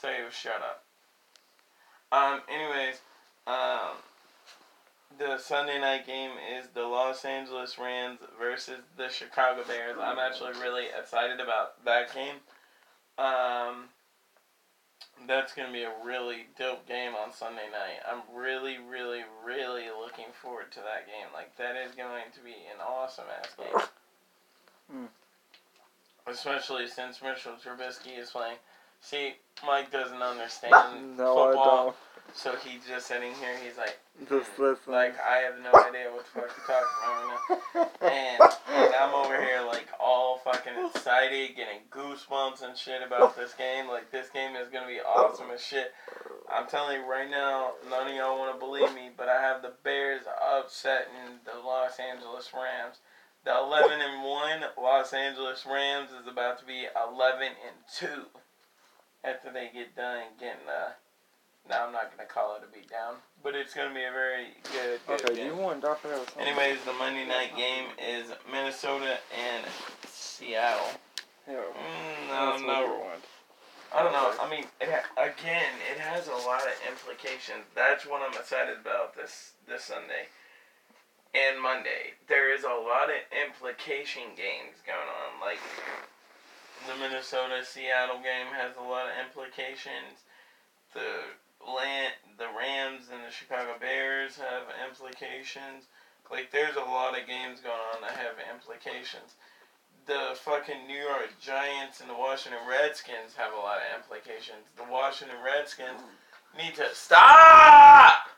Say, 0.00 0.16
shut 0.30 0.60
up. 0.60 0.84
Um. 2.12 2.40
Anyways, 2.48 3.00
um, 3.46 3.96
the 5.18 5.38
Sunday 5.38 5.80
night 5.80 6.06
game 6.06 6.32
is 6.58 6.68
the 6.74 6.82
Los 6.82 7.24
Angeles 7.24 7.78
Rams 7.78 8.18
versus 8.38 8.80
the 8.96 9.08
Chicago 9.08 9.62
Bears. 9.66 9.96
I'm 10.00 10.18
actually 10.18 10.52
really 10.60 10.86
excited 10.98 11.40
about 11.40 11.82
that 11.84 12.14
game. 12.14 12.36
Um, 13.18 13.84
that's 15.26 15.54
gonna 15.54 15.72
be 15.72 15.82
a 15.82 15.92
really 16.04 16.46
dope 16.58 16.86
game 16.86 17.12
on 17.14 17.32
Sunday 17.32 17.68
night. 17.72 18.00
I'm 18.10 18.22
really, 18.34 18.76
really, 18.78 19.22
really 19.44 19.84
looking 20.00 20.26
forward 20.40 20.70
to 20.72 20.80
that 20.80 21.06
game. 21.06 21.26
Like 21.32 21.56
that 21.56 21.76
is 21.76 21.94
going 21.94 22.24
to 22.34 22.40
be 22.40 22.50
an 22.50 22.80
awesome 22.86 23.24
ass 23.40 23.54
game. 23.56 23.86
Hmm. 24.90 25.06
Especially 26.30 26.86
since 26.88 27.22
Mitchell 27.22 27.52
Trubisky 27.52 28.18
is 28.18 28.30
playing. 28.30 28.56
See, 29.00 29.34
Mike 29.64 29.90
doesn't 29.92 30.20
understand 30.20 30.72
No, 31.16 31.34
football, 31.34 31.96
so 32.34 32.54
he's 32.56 32.84
just 32.86 33.06
sitting 33.06 33.32
here. 33.34 33.56
He's 33.64 33.76
like, 33.78 33.98
I. 34.20 34.24
Just 34.28 34.58
listen. 34.58 34.92
like 34.92 35.14
I 35.20 35.38
have 35.38 35.54
no 35.62 35.70
idea 35.80 36.10
what 36.10 36.24
the 36.24 36.40
fuck 36.40 36.50
you're 36.56 36.66
talking 36.66 36.96
about 37.02 37.14
right 37.14 37.60
now. 37.74 38.08
And, 38.08 38.40
and 38.86 38.94
I'm 38.94 39.14
over 39.14 39.40
here 39.40 39.62
like 39.66 39.88
all 40.00 40.38
fucking 40.38 40.72
excited, 40.94 41.56
getting 41.56 41.80
goosebumps 41.90 42.62
and 42.62 42.76
shit 42.76 43.02
about 43.06 43.36
this 43.36 43.52
game. 43.54 43.88
Like 43.88 44.10
this 44.10 44.30
game 44.30 44.56
is 44.56 44.68
gonna 44.68 44.86
be 44.86 45.00
awesome 45.00 45.50
as 45.52 45.62
shit. 45.62 45.92
I'm 46.52 46.66
telling 46.66 47.00
you 47.00 47.06
right 47.06 47.28
now, 47.30 47.72
none 47.90 48.08
of 48.08 48.14
y'all 48.14 48.38
want 48.38 48.54
to 48.54 48.64
believe 48.64 48.94
me, 48.94 49.10
but 49.16 49.28
I 49.28 49.40
have 49.40 49.62
the 49.62 49.72
Bears 49.82 50.22
upsetting 50.56 51.42
the 51.44 51.58
Los 51.64 51.98
Angeles 51.98 52.50
Rams. 52.54 52.98
The 53.44 53.56
11 53.56 54.00
and 54.00 54.24
1 54.24 54.60
Los 54.76 55.12
Angeles 55.12 55.64
Rams 55.66 56.10
is 56.10 56.26
about 56.26 56.58
to 56.58 56.64
be 56.64 56.86
11 56.96 57.46
and 57.46 57.78
2 57.98 58.06
after 59.22 59.52
they 59.52 59.70
get 59.72 59.94
done 59.94 60.22
getting 60.38 60.66
uh 60.68 60.90
now 61.68 61.85
I'm 61.85 61.85
not 61.96 62.12
gonna 62.12 62.28
call 62.28 62.56
it 62.56 62.62
a 62.62 62.68
beat 62.68 62.90
down, 62.90 63.16
but 63.42 63.54
it's 63.54 63.72
gonna 63.72 63.94
be 63.94 64.04
a 64.04 64.12
very 64.12 64.52
good, 64.72 65.00
good 65.08 65.24
okay, 65.24 65.34
game. 65.34 65.46
you 65.46 65.56
want? 65.56 65.82
Anyways, 66.38 66.84
the 66.84 66.92
Monday 66.92 67.24
night 67.24 67.56
game 67.56 67.88
is 67.96 68.28
Minnesota 68.52 69.16
and 69.32 69.64
Seattle. 70.06 70.92
Yeah. 71.48 71.56
Mm, 71.56 72.28
no, 72.28 72.66
no. 72.66 73.06
I 73.94 74.02
don't 74.02 74.12
know. 74.12 74.34
I 74.40 74.50
mean, 74.50 74.66
it 74.80 74.90
ha- 74.90 75.08
again, 75.16 75.72
it 75.90 75.98
has 75.98 76.28
a 76.28 76.36
lot 76.44 76.60
of 76.68 76.74
implications. 76.84 77.64
That's 77.74 78.04
what 78.04 78.20
I'm 78.20 78.36
excited 78.36 78.76
about 78.76 79.16
this 79.16 79.52
this 79.66 79.84
Sunday 79.84 80.28
and 81.32 81.62
Monday. 81.62 82.12
There 82.28 82.52
is 82.52 82.64
a 82.64 82.76
lot 82.76 83.08
of 83.08 83.16
implication 83.32 84.36
games 84.36 84.84
going 84.84 85.08
on. 85.08 85.40
Like 85.40 85.62
the 86.84 86.98
Minnesota 87.00 87.64
Seattle 87.64 88.20
game 88.20 88.52
has 88.52 88.76
a 88.76 88.84
lot 88.84 89.08
of 89.08 89.16
implications. 89.16 90.28
The 90.92 91.32
the 92.38 92.48
Rams 92.56 93.10
and 93.12 93.20
the 93.26 93.32
Chicago 93.32 93.74
Bears 93.80 94.36
have 94.36 94.70
implications. 94.86 95.90
Like 96.30 96.50
there's 96.50 96.76
a 96.76 96.86
lot 96.86 97.18
of 97.18 97.26
games 97.26 97.60
going 97.60 97.82
on 97.94 98.02
that 98.02 98.16
have 98.16 98.38
implications 98.50 99.34
the 100.06 100.36
fucking 100.36 100.86
New 100.86 100.98
York 100.98 101.30
Giants 101.40 102.00
and 102.00 102.08
the 102.08 102.14
Washington 102.14 102.60
Redskins 102.68 103.34
have 103.36 103.52
a 103.52 103.56
lot 103.56 103.78
of 103.78 103.98
implications. 103.98 104.62
The 104.76 104.84
Washington 104.90 105.36
Redskins 105.44 106.00
need 106.56 106.74
to 106.76 106.86
stop. 106.94 108.28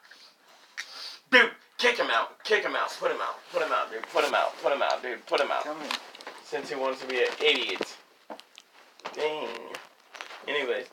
Dude, 1.31 1.51
kick 1.77 1.99
him 1.99 2.09
out. 2.11 2.43
Kick 2.43 2.65
him 2.65 2.75
out. 2.75 2.91
Put 2.99 3.13
him 3.13 3.21
out. 3.21 3.37
Put 3.53 3.63
him 3.63 3.71
out, 3.71 3.93
dude. 3.93 4.03
Put 4.09 4.25
him 4.25 4.35
out. 4.35 4.57
Put 4.63 4.73
him 4.73 4.83
out, 4.83 5.03
dude. 5.03 5.25
Put 5.27 5.41
him 5.41 5.51
out. 5.51 5.67
Since 6.45 6.71
he 6.71 6.77
wants 6.77 7.03
to 7.03 7.07
be 7.07 7.19
an 7.19 7.29
idiot. 7.45 7.97
Dang. 9.13 9.49
Anyways, 10.47 10.87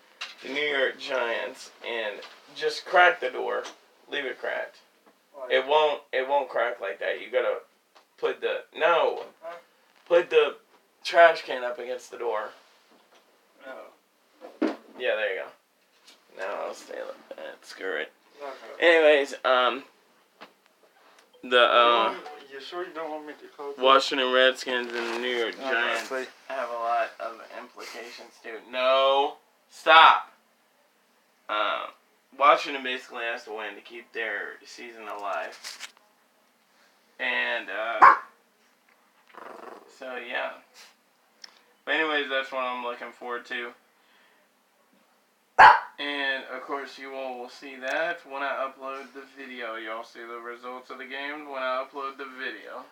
the 0.45 0.53
New 0.53 0.61
York 0.61 0.99
Giants 0.99 1.71
and 1.87 2.15
just 2.55 2.85
crack 2.85 3.19
the 3.19 3.29
door. 3.29 3.63
Leave 4.11 4.25
it 4.25 4.39
cracked. 4.39 4.77
It 5.49 5.65
won't. 5.67 6.01
It 6.13 6.27
won't 6.27 6.49
crack 6.49 6.79
like 6.79 6.99
that. 6.99 7.21
You 7.21 7.31
gotta 7.31 7.57
put 8.17 8.41
the 8.41 8.63
no. 8.75 9.23
Put 10.07 10.29
the 10.29 10.55
trash 11.03 11.43
can 11.43 11.63
up 11.63 11.79
against 11.79 12.11
the 12.11 12.17
door. 12.17 12.49
No. 13.65 14.75
Yeah, 14.97 15.15
there 15.15 15.35
you 15.35 15.41
go. 15.41 15.47
Now 16.37 16.65
I'll 16.65 16.73
stay 16.73 16.95
like 16.95 17.37
that. 17.37 17.65
Screw 17.65 17.97
it. 17.97 18.11
Anyways, 18.79 19.33
um, 19.43 19.83
the 21.43 21.59
uh, 21.59 22.15
you 22.51 22.61
sure 22.61 22.85
you 22.85 22.93
don't 22.93 23.09
want 23.09 23.27
me 23.27 23.33
to 23.33 23.69
it? 23.69 23.77
Washington 23.79 24.31
Redskins 24.31 24.93
and 24.93 25.15
the 25.15 25.19
New 25.19 25.35
York 25.35 25.55
Giants 25.59 26.09
have 26.47 26.69
a 26.69 26.73
lot 26.73 27.09
of 27.19 27.41
implications 27.59 28.33
too. 28.43 28.57
No, 28.71 29.35
stop. 29.69 30.34
Um, 31.49 31.91
Washington 32.37 32.83
basically 32.83 33.23
has 33.23 33.43
to 33.45 33.51
win 33.51 33.75
to 33.75 33.81
keep 33.81 34.11
their 34.13 34.57
season 34.65 35.03
alive. 35.03 35.57
And 37.19 37.67
uh, 37.69 38.15
so 39.99 40.15
yeah. 40.15 40.51
But 41.85 41.95
anyways, 41.95 42.29
that's 42.29 42.51
what 42.51 42.63
I'm 42.63 42.83
looking 42.83 43.11
forward 43.11 43.45
to. 43.45 43.71
And 45.97 46.43
of 46.53 46.61
course, 46.63 46.99
you 46.99 47.13
all 47.15 47.39
will 47.39 47.49
see 47.49 47.75
that 47.77 48.19
when 48.29 48.43
I 48.43 48.67
upload 48.67 49.13
the 49.13 49.23
video. 49.37 49.75
Y'all 49.75 50.03
see 50.03 50.19
the 50.19 50.39
results 50.39 50.89
of 50.89 50.97
the 50.97 51.05
game 51.05 51.49
when 51.49 51.63
I 51.63 51.85
upload 51.85 52.17
the 52.17 52.27
video. 52.37 52.83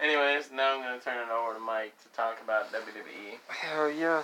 Anyways, 0.00 0.50
now 0.52 0.74
I'm 0.74 0.82
gonna 0.82 0.98
turn 0.98 1.28
it 1.28 1.32
over 1.32 1.54
to 1.54 1.60
Mike 1.60 1.94
to 2.02 2.08
talk 2.16 2.40
about 2.42 2.72
WWE. 2.72 3.38
Hell 3.48 3.90
yeah. 3.90 4.22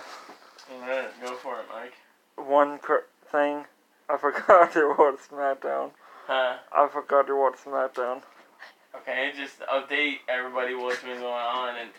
Alright, 0.73 1.09
go 1.21 1.35
for 1.35 1.59
it, 1.59 1.65
Mike. 1.73 1.93
One 2.35 2.77
cr- 2.79 3.07
thing. 3.31 3.65
I 4.09 4.17
forgot 4.17 4.73
to 4.73 4.95
watch 4.97 5.19
SmackDown. 5.29 5.91
Huh? 6.27 6.57
I 6.71 6.87
forgot 6.91 7.27
to 7.27 7.35
watch 7.35 7.55
SmackDown. 7.65 8.21
Okay, 8.95 9.31
just 9.35 9.59
update 9.61 10.17
everybody 10.27 10.75
what's 10.75 11.01
been 11.01 11.19
going 11.19 11.25
on 11.25 11.75
and. 11.77 11.89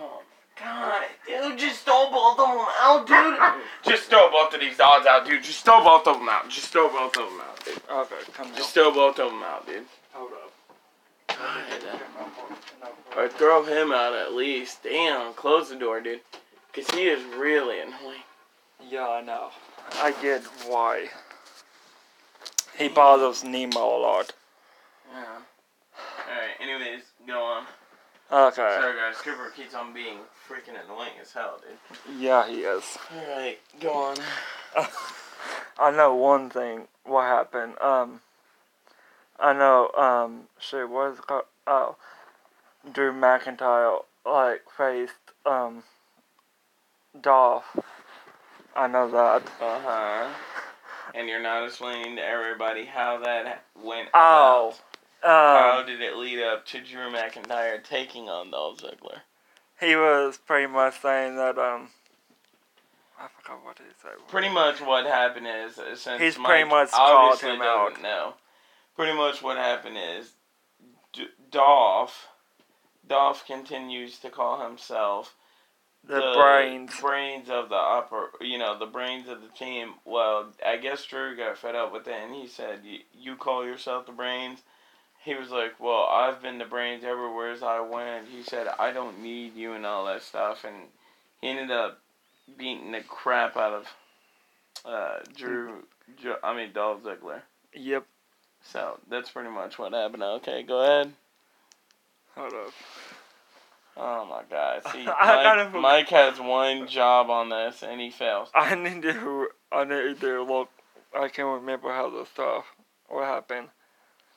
Oh 0.00 0.22
God, 0.58 1.02
dude, 1.26 1.58
just 1.58 1.80
throw 1.84 2.10
both 2.10 2.38
of 2.38 2.48
them 2.48 2.66
out, 2.80 3.06
dude. 3.06 3.92
Just 3.92 4.08
throw 4.08 4.30
both 4.30 4.54
of 4.54 4.60
these 4.60 4.76
dogs 4.76 5.06
out, 5.06 5.26
dude. 5.26 5.42
Just 5.42 5.64
throw 5.64 5.82
both 5.84 6.06
of 6.06 6.18
them 6.18 6.28
out. 6.28 6.48
Just 6.48 6.68
throw 6.68 6.88
both 6.88 7.16
of 7.16 7.28
them 7.28 7.40
out, 7.40 7.64
dude. 7.64 7.80
Okay, 7.90 8.32
come 8.32 8.46
on. 8.48 8.54
Just 8.56 8.72
throw 8.74 8.92
both 8.92 9.18
of 9.18 9.30
them 9.30 9.42
out, 9.42 9.66
dude. 9.66 9.84
hold 10.12 10.32
up. 10.32 10.52
God. 11.28 12.00
Or 13.16 13.28
throw 13.28 13.64
him 13.64 13.92
out 13.92 14.14
at 14.14 14.32
least. 14.34 14.82
Damn, 14.82 15.32
close 15.34 15.68
the 15.70 15.76
door, 15.76 16.00
dude. 16.00 16.20
Cause 16.72 16.88
he 16.90 17.02
is 17.04 17.22
really 17.36 17.80
annoying. 17.80 18.22
Yeah, 18.88 19.08
I 19.08 19.20
know. 19.20 19.50
I 19.92 20.14
get 20.22 20.42
why. 20.66 21.08
He 22.76 22.88
bothers 22.88 23.44
Nemo 23.44 23.78
a 23.78 24.00
lot. 24.00 24.32
Yeah. 25.12 25.24
Alright, 26.28 26.60
anyways, 26.60 27.02
go 27.26 27.42
on. 27.42 27.64
Okay. 28.32 28.76
Sorry 28.80 28.96
guys, 28.96 29.16
Cooper 29.22 29.52
keeps 29.54 29.74
on 29.74 29.92
being 29.92 30.18
freaking 30.48 30.82
annoying 30.84 31.12
as 31.20 31.32
hell, 31.32 31.60
dude. 31.60 32.18
Yeah, 32.18 32.48
he 32.48 32.60
is. 32.62 32.98
Alright, 33.16 33.60
go 33.80 33.92
on. 33.92 34.16
I 35.78 35.90
know 35.90 36.14
one 36.14 36.50
thing. 36.50 36.88
What 37.04 37.24
happened? 37.24 37.74
Um, 37.80 38.20
I 39.38 39.52
know. 39.52 39.90
Um, 39.96 40.44
shit. 40.58 40.88
What 40.88 41.12
is 41.12 41.18
it 41.18 41.26
called? 41.26 41.44
Oh, 41.66 41.96
Drew 42.90 43.12
McIntyre 43.12 43.98
like 44.24 44.62
faced 44.76 45.12
um 45.44 45.82
Dolph. 47.20 47.76
I 48.74 48.86
know 48.86 49.10
that. 49.10 49.42
Uh 49.60 49.80
huh. 49.80 50.28
And 51.14 51.28
you're 51.28 51.42
not 51.42 51.64
explaining 51.64 52.16
to 52.16 52.22
everybody 52.24 52.84
how 52.84 53.18
that 53.24 53.62
went. 53.82 54.08
Oh. 54.14 54.74
about. 55.22 55.72
How 55.72 55.80
Um, 55.80 55.86
did 55.86 56.00
it 56.00 56.16
lead 56.16 56.42
up 56.42 56.66
to 56.66 56.80
Drew 56.80 57.10
McIntyre 57.10 57.82
taking 57.82 58.28
on 58.28 58.50
Dolph 58.50 58.80
Ziggler? 58.80 59.20
he 59.80 59.96
was 59.96 60.38
pretty 60.38 60.66
much 60.72 61.00
saying 61.00 61.36
that 61.36 61.58
um. 61.58 61.88
I 63.18 63.28
forgot 63.40 63.64
what 63.64 63.78
he 63.78 63.84
said. 64.02 64.12
Pretty 64.28 64.48
much 64.48 64.80
what 64.80 65.06
happened 65.06 65.46
is, 65.46 65.78
uh, 65.78 65.94
since 65.94 66.20
He's 66.20 66.36
Mike 66.38 66.48
pretty 66.48 66.68
much 66.68 66.90
called 66.90 67.40
him 67.40 67.62
out. 67.62 68.02
know, 68.02 68.34
pretty 68.96 69.16
much 69.16 69.40
what 69.40 69.56
happened 69.56 69.96
is, 69.96 70.32
D- 71.12 71.28
Dolph, 71.50 72.26
Dolph 73.06 73.46
continues 73.46 74.18
to 74.18 74.30
call 74.30 74.60
himself 74.66 75.36
the, 76.06 76.34
brains. 76.36 76.92
brains 77.00 77.48
of 77.48 77.68
the 77.68 77.76
upper, 77.76 78.30
you 78.40 78.58
know, 78.58 78.78
the 78.78 78.86
brains 78.86 79.28
of 79.28 79.40
the 79.40 79.48
team. 79.48 79.94
Well, 80.04 80.52
I 80.64 80.76
guess 80.76 81.04
Drew 81.04 81.36
got 81.36 81.58
fed 81.58 81.74
up 81.74 81.92
with 81.92 82.06
it, 82.06 82.14
and 82.14 82.34
he 82.34 82.46
said, 82.46 82.80
"You, 82.84 82.98
you 83.12 83.36
call 83.36 83.64
yourself 83.64 84.06
the 84.06 84.12
brains." 84.12 84.60
He 85.24 85.34
was 85.34 85.50
like, 85.50 85.80
"Well, 85.80 86.04
I've 86.04 86.42
been 86.42 86.58
the 86.58 86.64
brains 86.64 87.04
everywhere 87.04 87.50
as 87.50 87.62
I 87.62 87.80
went." 87.80 88.28
He 88.28 88.42
said, 88.42 88.68
"I 88.78 88.92
don't 88.92 89.22
need 89.22 89.56
you 89.56 89.72
and 89.72 89.86
all 89.86 90.04
that 90.06 90.22
stuff," 90.22 90.64
and 90.64 90.74
he 91.40 91.48
ended 91.48 91.70
up 91.70 92.00
beating 92.58 92.92
the 92.92 93.00
crap 93.00 93.56
out 93.56 93.72
of 93.72 93.86
uh, 94.84 95.18
Drew. 95.36 95.84
I 96.42 96.54
mean, 96.54 96.72
Dolph 96.72 97.02
Ziggler. 97.02 97.42
Yep. 97.72 98.06
So 98.62 98.98
that's 99.08 99.30
pretty 99.30 99.50
much 99.50 99.78
what 99.78 99.92
happened. 99.92 100.22
Okay, 100.22 100.62
go 100.62 100.82
ahead. 100.82 101.12
Hold 102.34 102.52
up. 102.52 102.72
Oh 103.96 104.26
my 104.26 104.42
God! 104.50 104.82
See, 104.92 105.04
Mike, 105.04 105.74
Mike 105.74 106.08
has 106.08 106.40
one 106.40 106.88
job 106.88 107.30
on 107.30 107.48
this, 107.48 107.82
and 107.82 108.00
he 108.00 108.10
fails. 108.10 108.48
I 108.54 108.74
need 108.74 109.02
to. 109.02 109.48
I 109.70 109.84
need 109.84 110.20
to 110.20 110.42
look. 110.42 110.68
I 111.16 111.28
can't 111.28 111.60
remember 111.60 111.90
how 111.90 112.10
the 112.10 112.24
stuff. 112.26 112.64
What 113.08 113.24
happened? 113.24 113.68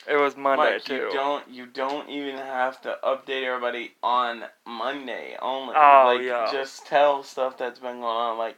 It 0.10 0.16
was 0.16 0.38
Monday 0.38 0.74
Mike, 0.74 0.84
too. 0.84 0.96
you 0.96 1.10
don't 1.12 1.50
you 1.50 1.66
don't 1.66 2.10
even 2.10 2.36
have 2.38 2.80
to 2.82 2.98
update 3.04 3.44
everybody 3.44 3.94
on 4.04 4.44
Monday 4.66 5.36
only. 5.42 5.74
Oh, 5.76 6.14
like, 6.16 6.22
yeah. 6.22 6.50
Just 6.52 6.86
tell 6.86 7.24
stuff 7.24 7.58
that's 7.58 7.80
been 7.80 8.00
going 8.00 8.04
on. 8.04 8.38
Like, 8.38 8.58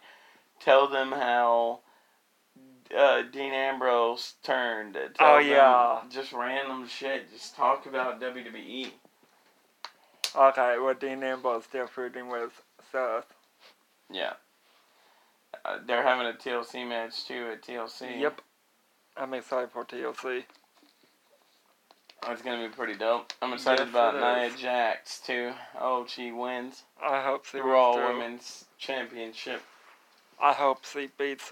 tell 0.60 0.88
them 0.90 1.12
how 1.12 1.80
uh, 2.96 3.24
Dean 3.32 3.54
Ambrose 3.54 4.34
turned. 4.44 4.96
Tell 5.16 5.36
Oh, 5.36 5.38
yeah. 5.38 6.02
Just 6.10 6.34
random 6.34 6.88
shit. 6.88 7.32
Just 7.32 7.56
talk 7.56 7.86
about. 7.86 8.22
WWE. 8.22 8.92
Okay, 10.36 10.78
well 10.80 10.94
Dean 10.94 11.24
Ambrose 11.24 11.64
still 11.66 11.88
feuding 11.88 12.30
with 12.30 12.62
Seth. 12.92 13.26
Yeah. 14.12 14.34
Uh, 15.66 15.78
they're 15.86 16.04
having 16.04 16.28
a 16.28 16.34
TLC 16.34 16.88
match 16.88 17.26
too 17.26 17.50
at 17.52 17.64
TLC. 17.64 18.20
Yep. 18.20 18.42
I'm 19.18 19.34
excited 19.34 19.72
for 19.72 19.84
TLC. 19.86 20.44
Oh, 22.24 22.32
it's 22.34 22.42
gonna 22.42 22.68
be 22.68 22.74
pretty 22.74 22.96
dope. 22.96 23.32
I'm 23.42 23.54
excited 23.54 23.88
Yes, 23.88 23.90
about 23.90 24.16
Nia. 24.16 24.52
Jax 24.58 25.20
too. 25.20 25.52
Oh, 25.80 26.06
she 26.08 26.32
wins 26.32 26.84
I 27.02 27.22
hope 27.24 27.46
she 27.46 27.60
Raw. 27.60 27.96
Women's 27.96 28.66
Championship. 28.78 29.62
I 30.42 30.54
hope 30.54 30.86
she 30.86 31.10
beats 31.18 31.52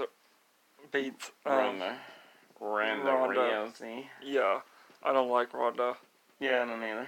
beats 0.92 1.32
um, 1.46 1.54
Ronda. 1.54 1.98
Ronda 2.60 3.04
Ronda. 3.12 3.40
Rousey. 3.40 4.06
Yeah. 4.24 4.60
I 5.04 5.14
don't 5.14 5.30
like 5.30 5.54
Ronda. 5.54 5.96
Yeah, 6.40 6.64
I 6.64 6.66
don't 6.66 6.84
either. 6.84 7.08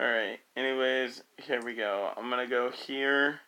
Alright, 0.00 0.38
anyways, 0.56 1.24
here 1.38 1.60
we 1.60 1.74
go. 1.74 2.10
I'm 2.16 2.30
gonna 2.30 2.46
go 2.46 2.70
here. 2.70 3.40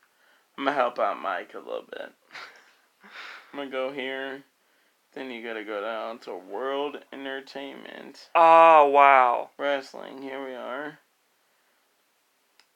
I'm 0.59 0.65
gonna 0.65 0.77
help 0.77 0.99
out 0.99 1.23
Mike 1.23 1.55
a 1.55 1.59
little 1.59 1.85
bit. 1.89 2.11
I'm 3.53 3.59
gonna 3.59 3.71
go 3.71 3.93
here. 3.93 4.43
Then 5.15 5.31
you 5.31 5.45
gotta 5.47 5.63
go 5.63 5.81
down 5.81 6.19
to 6.21 6.35
World 6.35 6.99
Entertainment 7.13 8.31
Oh 8.35 8.89
wow. 8.89 9.51
Wrestling. 9.59 10.23
Here 10.23 10.45
we 10.45 10.55
are. 10.55 10.99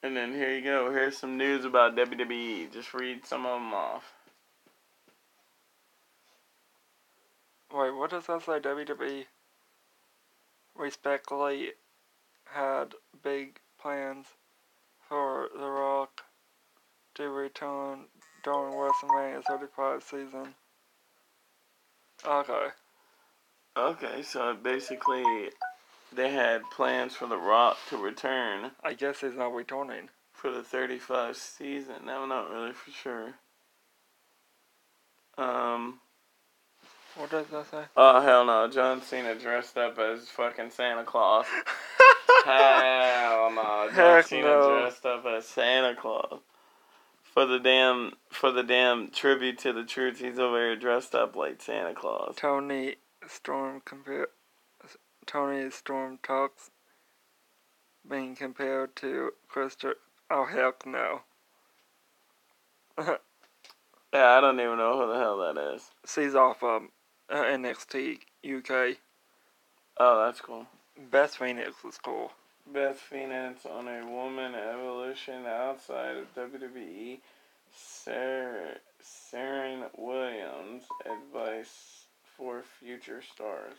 And 0.01 0.15
then 0.15 0.33
here 0.33 0.55
you 0.55 0.63
go. 0.63 0.89
Here's 0.91 1.17
some 1.17 1.37
news 1.37 1.65
about 1.65 1.97
WWE. 1.97 2.71
Just 2.71 2.93
read 2.93 3.25
some 3.25 3.45
of 3.45 3.59
them 3.59 3.73
off. 3.73 4.13
Wait, 7.73 7.91
what 7.91 8.11
does 8.11 8.25
that 8.27 8.41
say? 8.41 8.59
WWE 8.59 9.25
respectfully 10.77 11.71
had 12.45 12.93
big 13.21 13.59
plans 13.85 14.25
for 15.07 15.47
The 15.55 15.67
Rock 15.69 16.23
to 17.13 17.29
return 17.29 18.05
during 18.43 18.73
WrestleMania 18.73 19.43
35 19.43 20.01
season. 20.01 20.55
Okay. 22.25 22.67
Okay, 23.77 24.23
so 24.23 24.55
basically, 24.55 25.23
they 26.11 26.31
had 26.31 26.63
plans 26.75 27.13
for 27.13 27.27
The 27.27 27.37
Rock 27.37 27.77
to 27.89 27.97
return. 27.97 28.71
I 28.83 28.93
guess 28.93 29.21
he's 29.21 29.35
not 29.35 29.53
returning. 29.53 30.09
for 30.33 30.49
the 30.49 30.63
35 30.63 31.37
season. 31.37 32.09
I'm 32.09 32.27
not 32.27 32.49
really 32.49 32.73
for 32.73 32.89
sure. 32.89 33.35
Um. 35.37 35.99
What 37.17 37.29
does 37.29 37.45
that 37.47 37.69
say? 37.69 37.83
Oh 37.95 38.19
hell 38.19 38.45
no! 38.45 38.67
John 38.67 39.01
Cena 39.03 39.35
dressed 39.35 39.77
up 39.77 39.99
as 39.99 40.27
fucking 40.27 40.71
Santa 40.71 41.03
Claus. 41.03 41.45
hell 42.45 43.51
no! 43.51 43.89
John 43.95 44.15
Heck 44.15 44.25
Cena 44.27 44.43
no. 44.43 44.79
dressed 44.79 45.05
up 45.05 45.25
as 45.25 45.45
Santa 45.45 45.95
Claus. 45.95 46.39
For 47.21 47.45
the 47.45 47.59
damn 47.59 48.13
for 48.29 48.51
the 48.51 48.63
damn 48.63 49.09
tribute 49.09 49.57
to 49.59 49.73
the 49.73 49.83
troops, 49.83 50.19
he's 50.19 50.39
over 50.39 50.57
here 50.57 50.75
dressed 50.75 51.15
up 51.15 51.35
like 51.35 51.61
Santa 51.61 51.93
Claus. 51.93 52.35
Toni 52.37 52.95
Storm 53.27 53.81
compare 53.83 54.27
Toni 55.25 55.69
Storm 55.71 56.19
talks 56.23 56.69
being 58.09 58.35
compared 58.35 58.95
to 58.97 59.31
Christopher. 59.47 59.95
Oh 60.29 60.45
heck 60.45 60.85
no. 60.85 61.21
Yeah, 64.13 64.37
I 64.37 64.39
don't 64.39 64.57
even 64.61 64.77
know 64.77 64.97
who 64.97 65.11
the 65.11 65.19
hell 65.19 65.37
that 65.39 65.73
is. 65.75 65.91
She's 66.07 66.35
off 66.35 66.63
um, 66.63 66.87
uh, 67.29 67.43
NXT 67.43 68.19
UK. 68.45 68.95
Oh, 69.99 70.25
that's 70.25 70.39
cool. 70.39 70.65
Beth 70.97 71.35
Phoenix 71.35 71.83
was 71.83 71.97
cool. 71.97 72.31
Beth 72.73 72.97
Phoenix 72.97 73.65
on 73.65 73.87
a 73.87 74.05
woman 74.05 74.55
evolution 74.55 75.45
outside 75.45 76.15
of 76.15 76.33
WWE. 76.35 77.19
Sarah, 77.73 78.77
Saren 79.03 79.89
Williams 79.97 80.83
advice 81.05 82.05
for 82.37 82.63
future 82.79 83.21
stars. 83.21 83.77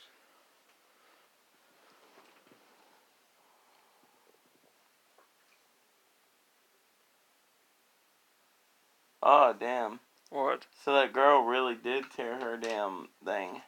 Oh 9.23 9.55
damn! 9.59 10.01
What? 10.31 10.67
So 10.85 10.93
that 10.93 11.15
girl 11.15 11.43
really 11.43 11.75
did 11.75 12.05
tear 12.15 12.39
her 12.39 12.59
damn 12.59 13.09
thing. 13.25 13.63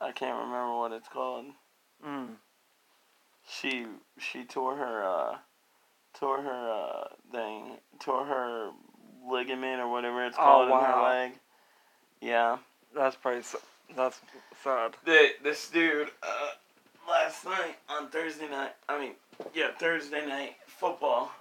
I 0.00 0.12
can't 0.12 0.38
remember 0.38 0.78
what 0.78 0.92
it's 0.92 1.08
called 1.08 1.46
Mm. 2.06 2.28
she 3.48 3.86
she 4.18 4.44
tore 4.44 4.76
her 4.76 5.04
uh 5.04 5.36
tore 6.18 6.42
her 6.42 6.70
uh 6.72 7.08
thing 7.30 7.76
tore 8.00 8.24
her 8.24 8.70
ligament 9.30 9.80
or 9.80 9.88
whatever 9.88 10.24
it's 10.26 10.36
Oh, 10.38 10.42
called 10.42 10.68
in 10.70 10.84
her 10.84 11.02
leg. 11.02 11.32
Yeah. 12.20 12.58
That's 12.94 13.16
pretty. 13.16 13.46
That's 13.96 14.20
sad. 14.62 14.96
The 15.04 15.30
this 15.42 15.68
dude 15.68 16.10
uh 16.22 16.50
last 17.08 17.44
night 17.44 17.76
on 17.88 18.08
Thursday 18.08 18.48
night 18.48 18.72
I 18.88 18.98
mean 18.98 19.12
yeah 19.54 19.68
Thursday 19.78 20.26
night 20.26 20.56
football 20.66 21.32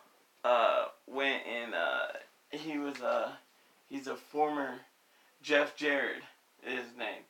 uh 0.43 0.85
went 1.07 1.41
and 1.47 1.73
uh 1.73 2.07
he 2.51 2.77
was 2.77 3.01
uh 3.01 3.31
he's 3.89 4.07
a 4.07 4.15
former 4.15 4.75
Jeff 5.41 5.75
Jarrett 5.75 6.23
is 6.65 6.73
his 6.85 6.97
name. 6.97 7.23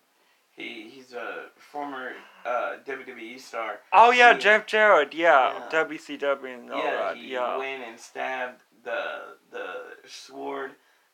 He 1.72 1.78
he's 1.78 1.86
a 1.86 1.88
former 1.88 2.14
uh 2.46 2.78
WWE 2.86 3.40
star. 3.40 3.80
Oh 3.94 4.12
yeah, 4.12 4.34
He- 4.34 4.40
Jeff 4.40 4.66
Jarrett. 4.66 5.14
Yeah, 5.14 5.54
Yeah. 5.54 5.84
WCW 5.84 6.54
and 6.54 6.72
all 6.72 6.84
yeah, 6.84 6.92
that. 6.98 7.18
he 7.18 7.28
Yeah. 7.34 7.58
went 7.58 7.84
and 7.84 8.00
stabbed 8.00 8.62
the 8.84 9.38
the 9.52 9.98
sword 10.08 10.72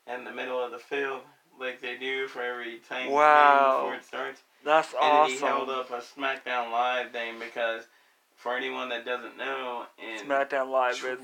in 0.08 0.24
the 0.24 0.32
middle 0.32 0.64
of 0.64 0.72
the 0.72 0.78
field 0.80 1.22
like 1.60 1.82
they 1.82 1.98
do 1.98 2.28
for 2.28 2.42
every 2.42 2.80
tank 2.88 3.12
Wow. 3.12 3.78
before 3.82 3.96
it 3.96 4.06
starts. 4.06 4.44
That's 4.64 4.94
And 5.02 5.30
then 5.30 5.30
he 5.30 5.38
held 5.46 5.70
up 5.70 5.90
a 5.92 6.00
SmackDown 6.02 6.72
Live 6.72 7.12
thing 7.12 7.40
because 7.40 7.88
for 8.36 8.56
anyone 8.56 8.90
that 8.90 9.04
doesn't 9.06 9.36
know, 9.38 9.88
in 9.98 10.26
SmackDown 10.28 10.70
Live 10.70 10.94
is. 11.04 11.20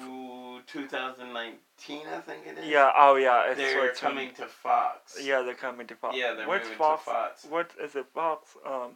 2019, 0.65 2.08
I 2.08 2.19
think 2.22 2.48
it 2.48 2.58
is. 2.58 2.65
Yeah. 2.67 2.91
Oh 2.96 3.15
yeah. 3.15 3.43
It's 3.50 3.58
they're 3.58 3.91
coming 3.93 4.34
to 4.36 4.46
Fox. 4.48 5.17
Yeah, 5.22 5.41
they're 5.43 5.54
coming 5.54 5.86
to 5.88 5.96
Fox. 5.96 6.15
yeah, 6.17 6.34
they're 6.34 6.48
Which 6.48 6.63
moving 6.63 6.78
Fox? 6.78 7.04
to 7.06 7.12
Fox. 7.12 7.46
What 7.46 7.72
is 7.82 7.96
it? 7.96 8.06
Fox? 8.13 8.58
Um, 8.65 8.96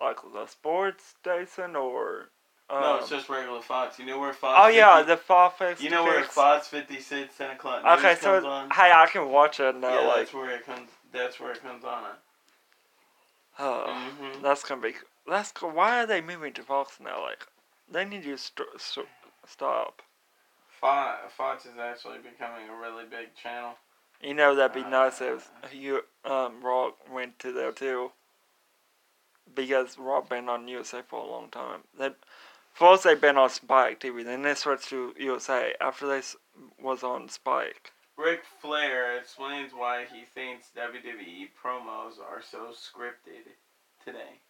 like 0.00 0.18
the 0.32 0.46
sports 0.46 1.14
station 1.20 1.76
or? 1.76 2.30
Um, 2.68 2.80
no, 2.80 2.96
it's 2.96 3.08
just 3.08 3.28
regular 3.28 3.60
Fox. 3.62 3.98
You 3.98 4.06
know 4.06 4.18
where 4.18 4.32
Fox? 4.32 4.58
Oh 4.60 4.68
yeah, 4.68 5.00
the 5.02 5.16
Fox. 5.16 5.80
You 5.80 5.88
know 5.90 6.02
where 6.04 6.24
Fox 6.24 6.66
56 6.68 7.36
10 7.36 7.50
o'clock 7.52 7.84
Okay, 7.98 8.16
so 8.20 8.44
on? 8.44 8.70
hey, 8.70 8.90
I 8.92 9.06
can 9.06 9.28
watch 9.30 9.60
it 9.60 9.76
now. 9.76 10.00
yeah, 10.00 10.06
like, 10.06 10.16
that's 10.16 10.34
where 10.34 10.50
it 10.50 10.66
comes. 10.66 10.90
That's 11.12 11.38
where 11.38 11.52
it 11.52 11.62
comes 11.62 11.84
on. 11.84 12.02
Oh, 13.58 13.86
Mhm. 14.20 14.42
that's 14.42 14.64
gonna 14.64 14.80
be. 14.82 14.94
That's 15.28 15.52
why 15.62 16.02
are 16.02 16.06
they 16.06 16.20
moving 16.20 16.52
to 16.54 16.62
Fox 16.62 16.98
now? 17.00 17.22
Like, 17.22 17.46
they 17.90 18.04
need 18.04 18.24
to 18.24 18.36
st- 18.36 18.68
st- 18.80 19.06
stop. 19.46 20.02
Fox, 20.80 21.32
Fox 21.36 21.64
is 21.66 21.78
actually 21.80 22.18
becoming 22.18 22.68
a 22.68 22.76
really 22.80 23.04
big 23.04 23.34
channel. 23.40 23.74
You 24.20 24.34
know 24.34 24.54
that'd 24.54 24.74
be 24.74 24.82
Uh, 24.82 24.88
nice 24.88 25.20
if 25.20 25.50
you 25.72 26.02
um 26.24 26.62
Rock 26.62 26.96
went 27.10 27.38
to 27.40 27.52
there 27.52 27.72
too. 27.72 28.12
Because 29.54 29.98
Rock 29.98 30.28
been 30.28 30.48
on 30.48 30.68
USA 30.68 31.02
for 31.06 31.20
a 31.20 31.30
long 31.30 31.48
time. 31.48 31.80
They 31.98 32.10
first 32.74 33.04
they 33.04 33.14
been 33.14 33.38
on 33.38 33.50
Spike 33.50 34.00
TV, 34.00 34.24
then 34.24 34.42
they 34.42 34.54
switched 34.54 34.88
to 34.90 35.14
USA 35.18 35.74
after 35.80 36.06
they 36.06 36.22
was 36.80 37.02
on 37.02 37.28
Spike. 37.28 37.92
Ric 38.16 38.42
Flair 38.60 39.18
explains 39.18 39.72
why 39.72 40.06
he 40.10 40.24
thinks 40.34 40.68
WWE 40.76 41.48
promos 41.62 42.18
are 42.18 42.42
so 42.42 42.68
scripted 42.72 43.44
today. 44.04 44.40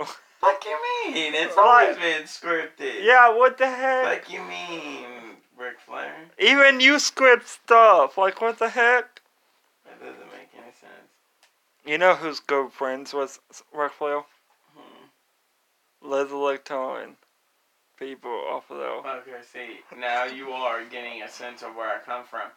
Fuck 0.40 0.64
you 0.64 0.78
mean? 1.06 1.34
It's 1.34 1.56
always 1.56 1.96
been 1.96 2.24
scripted. 2.24 3.02
Yeah, 3.04 3.34
what 3.34 3.58
the 3.58 3.68
heck? 3.68 4.24
Fuck 4.24 4.32
you 4.32 4.42
mean, 4.42 5.36
Ric 5.56 5.78
Flair? 5.80 6.14
Even 6.38 6.80
you 6.80 6.98
script 6.98 7.48
stuff. 7.48 8.18
Like 8.18 8.40
what 8.40 8.58
the 8.58 8.68
heck? 8.70 9.20
That 9.84 10.00
doesn't 10.00 10.30
make 10.32 10.50
any 10.54 10.72
sense. 10.72 11.15
You 11.86 11.98
know 11.98 12.16
whose 12.16 12.40
good 12.40 12.72
friends 12.72 13.14
was 13.14 13.38
Flair? 13.72 14.24
Hmm. 14.74 15.06
Leslie 16.02 16.58
Town. 16.58 17.16
People 17.96 18.42
off 18.50 18.70
of 18.70 18.78
there. 18.78 18.90
Okay, 18.90 19.42
see, 19.42 19.80
now 19.96 20.24
you 20.24 20.50
are 20.50 20.84
getting 20.84 21.22
a 21.22 21.28
sense 21.28 21.62
of 21.62 21.76
where 21.76 21.88
I 21.88 21.98
come 22.04 22.24
from. 22.24 22.50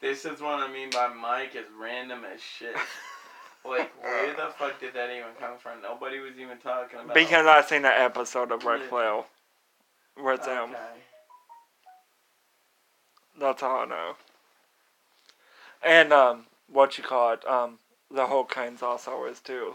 This 0.00 0.24
is 0.24 0.40
what 0.40 0.60
I 0.60 0.72
mean 0.72 0.90
by 0.90 1.08
Mike 1.08 1.56
is 1.56 1.66
random 1.78 2.24
as 2.24 2.40
shit. 2.40 2.74
Like, 3.64 3.90
where 4.02 4.34
the 4.34 4.52
fuck 4.56 4.80
did 4.80 4.94
that 4.94 5.10
even 5.10 5.34
come 5.38 5.58
from? 5.58 5.82
Nobody 5.82 6.20
was 6.20 6.38
even 6.38 6.58
talking 6.58 7.00
about. 7.00 7.12
Because 7.12 7.44
I 7.44 7.60
seen 7.60 7.84
an 7.84 7.92
episode 7.92 8.52
of 8.52 8.64
Ric 8.64 8.82
Yeah. 8.90 10.36
Them. 10.36 10.70
Okay. 10.70 10.76
That's 13.38 13.62
all 13.62 13.80
I 13.80 13.84
know. 13.86 14.16
And 15.82 16.12
um, 16.12 16.46
what 16.72 16.96
you 16.96 17.04
call 17.04 17.32
it? 17.34 17.46
Um, 17.46 17.78
the 18.10 18.26
Hurricanes 18.26 18.82
also 18.82 19.24
is 19.24 19.40
too. 19.40 19.74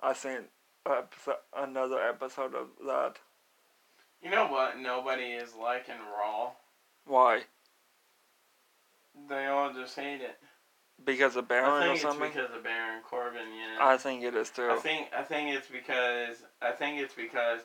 I 0.00 0.12
seen 0.14 0.44
episode, 0.86 1.36
another 1.56 2.00
episode 2.00 2.54
of 2.54 2.68
that. 2.86 3.16
You 4.22 4.30
know 4.30 4.46
what? 4.46 4.78
Nobody 4.78 5.32
is 5.32 5.54
liking 5.54 5.94
Raw. 6.18 6.50
Why? 7.06 7.42
They 9.28 9.46
all 9.46 9.72
just 9.72 9.96
hate 9.96 10.20
it. 10.20 10.38
Because 11.04 11.34
of 11.36 11.44
I 11.46 11.48
Baron 11.48 11.70
or 11.70 11.80
think 11.82 11.92
it's 11.94 12.02
something? 12.02 12.28
because 12.32 12.50
of 12.54 12.62
Baron 12.62 13.02
Corbin. 13.08 13.48
Yeah. 13.56 13.84
I 13.84 13.96
think 13.96 14.22
it 14.22 14.34
is 14.34 14.50
too. 14.50 14.70
I 14.70 14.76
think 14.76 15.08
I 15.16 15.22
think 15.22 15.54
it's 15.54 15.66
because 15.68 16.36
I 16.60 16.70
think 16.70 17.00
it's 17.00 17.14
because 17.14 17.60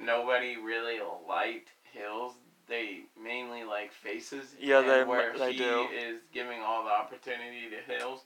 nobody 0.00 0.56
really 0.56 0.98
liked 1.28 1.70
heels. 1.92 2.32
They 2.66 3.00
mainly 3.22 3.64
like 3.64 3.92
faces. 3.92 4.54
Yeah, 4.58 4.80
they- 4.80 5.04
where 5.04 5.36
they 5.38 5.52
he 5.52 5.58
do. 5.58 5.88
is 5.94 6.20
giving 6.32 6.60
all 6.60 6.84
the 6.84 6.90
opportunity 6.90 7.68
to 7.70 7.92
heels. 7.94 8.24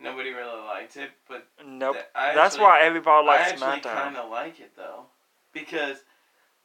Nobody 0.00 0.30
really 0.32 0.60
likes 0.66 0.96
it, 0.96 1.10
but 1.28 1.46
nope. 1.64 1.94
th- 1.94 2.06
I 2.14 2.34
That's 2.34 2.54
actually- 2.54 2.64
why 2.64 2.80
everybody 2.82 3.26
likes 3.26 3.52
SmackDown. 3.52 3.86
I 3.86 4.02
kind 4.02 4.16
of 4.16 4.30
like 4.30 4.60
it 4.60 4.72
though, 4.76 5.06
because 5.52 5.98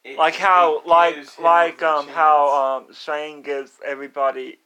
it, 0.04 0.18
like 0.18 0.34
how 0.34 0.82
like 0.84 1.38
like 1.38 1.82
um 1.82 2.08
how 2.08 2.50
um 2.86 2.92
Shane 2.92 3.42
gives 3.42 3.72
everybody 3.84 4.58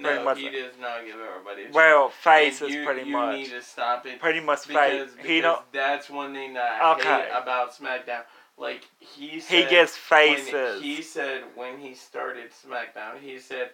pretty 0.00 0.18
no, 0.18 0.24
much- 0.24 0.38
he 0.38 0.48
does 0.50 0.72
not 0.80 1.04
give 1.04 1.16
everybody. 1.20 1.66
Well 1.72 2.10
faces 2.10 2.72
you, 2.72 2.84
pretty 2.84 3.08
you 3.08 3.12
much 3.16 3.36
need 3.36 3.50
to 3.50 3.60
stop 3.62 4.06
it 4.06 4.20
pretty 4.20 4.40
much 4.40 4.60
face. 4.60 4.66
because, 5.10 5.10
He 5.16 5.40
because 5.40 5.42
don't 5.42 5.72
that's 5.72 6.08
one 6.08 6.32
thing 6.32 6.54
that 6.54 6.80
I 6.82 6.92
Okay. 6.94 7.02
hate 7.24 7.30
about 7.34 7.74
SmackDown. 7.74 8.22
Like 8.56 8.84
he 9.00 9.40
said, 9.40 9.64
he 9.64 9.68
gets 9.70 9.96
faces. 9.96 10.80
he 10.82 11.02
said 11.02 11.42
when 11.54 11.78
he 11.78 11.94
started 11.94 12.50
SmackDown, 12.52 13.18
he 13.20 13.38
said 13.38 13.70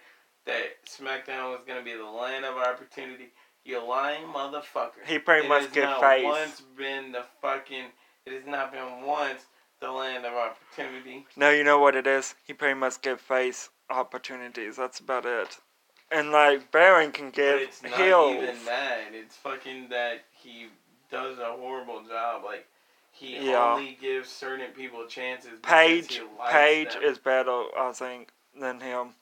that 0.47 0.85
SmackDown 0.87 1.51
was 1.51 1.61
gonna 1.67 1.83
be 1.83 1.95
the 1.95 2.05
land 2.05 2.45
of 2.45 2.57
opportunity. 2.57 3.33
You 3.67 3.85
lying 3.85 4.23
motherfucker. 4.29 5.05
He 5.07 5.19
pretty 5.19 5.47
It 5.47 5.49
much 5.49 5.75
not 5.75 6.01
face. 6.01 6.25
once 6.25 6.61
been 6.79 7.11
the 7.11 7.25
fucking. 7.43 7.87
It 8.25 8.33
has 8.33 8.47
not 8.47 8.71
been 8.73 9.03
once 9.03 9.43
the 9.81 9.91
land 9.91 10.25
of 10.25 10.35
opportunity. 10.35 11.27
No, 11.37 11.51
you 11.51 11.65
know 11.65 11.81
what 11.81 11.97
it 11.97 12.07
is? 12.07 12.37
He 12.47 12.53
pretty 12.53 12.79
much 12.79 13.03
give 13.03 13.21
face 13.21 13.71
opportunities. 13.91 14.77
That's 14.77 15.01
about 15.01 15.27
it. 15.27 15.59
And 16.13 16.31
like 16.31 16.71
Baron 16.71 17.11
can 17.11 17.31
give 17.31 17.61
it's 17.61 17.83
not 17.83 17.99
even 18.01 18.65
that. 18.67 19.09
It's 19.13 19.35
fucking 19.37 19.89
that 19.89 20.23
he 20.31 20.69
does 21.11 21.39
a 21.41 21.53
horrible 21.53 22.03
job. 22.09 22.45
Like 22.45 22.69
he 23.11 23.51
Yeah. 23.51 23.73
only 23.73 23.99
gives 24.01 24.29
certain 24.29 24.71
people 24.73 25.07
chances. 25.09 25.51
because 25.61 25.63
Paige 25.73 26.15
he 26.15 26.21
likes 26.39 26.53
Paige 26.53 26.93
them. 26.95 27.03
is 27.03 27.19
better, 27.19 27.65
I 27.77 27.91
think, 27.93 28.31
than 28.55 28.79
him. 28.81 29.15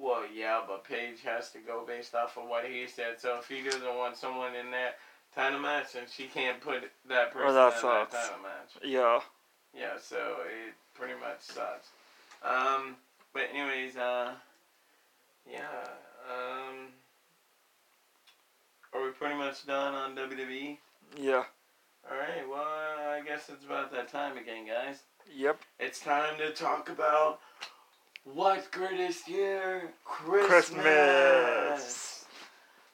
Well, 0.00 0.24
yeah, 0.32 0.60
but 0.66 0.84
Paige 0.84 1.22
has 1.24 1.50
to 1.52 1.58
go 1.58 1.84
based 1.86 2.14
off 2.14 2.36
of 2.38 2.48
what 2.48 2.64
he 2.64 2.86
said. 2.86 3.20
So 3.20 3.38
if 3.38 3.48
he 3.48 3.62
doesn't 3.62 3.96
want 3.96 4.16
someone 4.16 4.54
in 4.54 4.70
that 4.70 4.98
title 5.34 5.58
match, 5.58 5.94
then 5.94 6.04
she 6.10 6.24
can't 6.24 6.60
put 6.60 6.90
that 7.08 7.32
person 7.32 7.54
that 7.54 7.66
in 7.66 7.72
that 7.72 7.80
sucks. 7.80 8.14
title 8.14 8.42
match. 8.42 8.84
Yeah. 8.84 9.20
Yeah, 9.76 9.98
so 10.00 10.16
it 10.46 10.74
pretty 10.94 11.14
much 11.14 11.40
sucks. 11.40 11.88
Um, 12.44 12.96
but 13.32 13.48
anyways, 13.52 13.96
uh, 13.96 14.32
yeah, 15.50 15.58
um, 16.30 16.88
are 18.94 19.04
we 19.04 19.10
pretty 19.10 19.34
much 19.34 19.66
done 19.66 19.94
on 19.94 20.16
WWE? 20.16 20.78
Yeah. 21.20 21.44
All 22.10 22.16
right, 22.16 22.48
well, 22.48 22.62
I 22.62 23.20
guess 23.26 23.48
it's 23.48 23.64
about 23.64 23.92
that 23.92 24.08
time 24.10 24.38
again, 24.38 24.66
guys. 24.66 25.00
Yep. 25.34 25.60
It's 25.78 26.00
time 26.00 26.38
to 26.38 26.52
talk 26.52 26.88
about 26.88 27.40
what's 28.34 28.66
greatest 28.68 29.28
year 29.28 29.92
Christmas. 30.04 30.46
Christmas. 30.76 32.24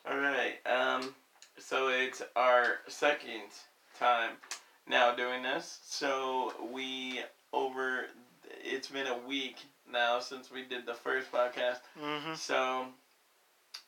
All 0.09 0.19
right. 0.19 0.59
Um. 0.67 1.15
So 1.59 1.89
it's 1.89 2.23
our 2.37 2.79
second 2.89 3.43
time 3.99 4.33
now 4.89 5.15
doing 5.15 5.43
this. 5.43 5.79
So 5.85 6.53
we 6.73 7.21
over. 7.53 8.07
It's 8.63 8.89
been 8.89 9.07
a 9.07 9.19
week 9.27 9.57
now 9.91 10.21
since 10.21 10.51
we 10.51 10.65
did 10.65 10.87
the 10.87 10.95
first 10.95 11.31
podcast. 11.33 11.81
Mhm. 11.99 12.37
So 12.37 12.87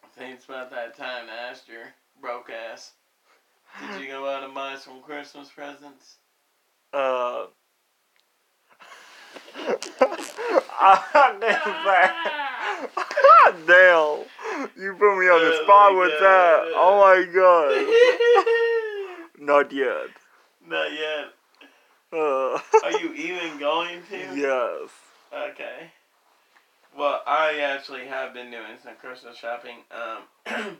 I 0.05 0.07
think 0.19 0.35
it's 0.35 0.45
about 0.47 0.71
that 0.71 0.97
time 0.97 1.27
to 1.27 1.33
ask 1.33 1.69
your 1.69 1.93
broke 2.21 2.51
ass. 2.51 2.93
Did 3.81 4.01
you 4.01 4.07
go 4.13 4.29
out 4.29 4.43
and 4.43 4.55
buy 4.55 4.77
some 4.77 5.01
Christmas 5.03 5.51
presents? 5.51 6.17
Uh. 6.93 7.47
I 10.79 11.35
didn't 11.41 11.63
say. 13.67 13.67
Damn. 13.67 14.25
You 14.79 14.93
put 14.95 15.19
me 15.19 15.29
on 15.29 15.41
the 15.43 15.53
Oh 15.55 15.63
spot 15.65 15.95
with 15.97 16.13
God. 16.19 16.23
that. 16.23 16.73
Oh 16.77 16.95
my 17.01 17.25
god. 19.37 19.39
Not 19.47 19.71
yet. 19.73 20.09
Not 20.67 20.91
yet. 20.93 21.27
Uh, 22.13 22.59
Are 22.85 22.93
you 23.01 23.13
even 23.13 23.59
going 23.59 24.03
to? 24.11 24.17
yes. 24.35 24.91
Okay. 25.51 25.91
Well, 26.97 27.21
I 27.27 27.59
actually 27.61 28.07
have 28.07 28.33
been 28.33 28.51
doing 28.51 28.79
some 28.83 28.95
Christmas 28.97 29.37
shopping. 29.37 29.85
Um, 29.91 30.23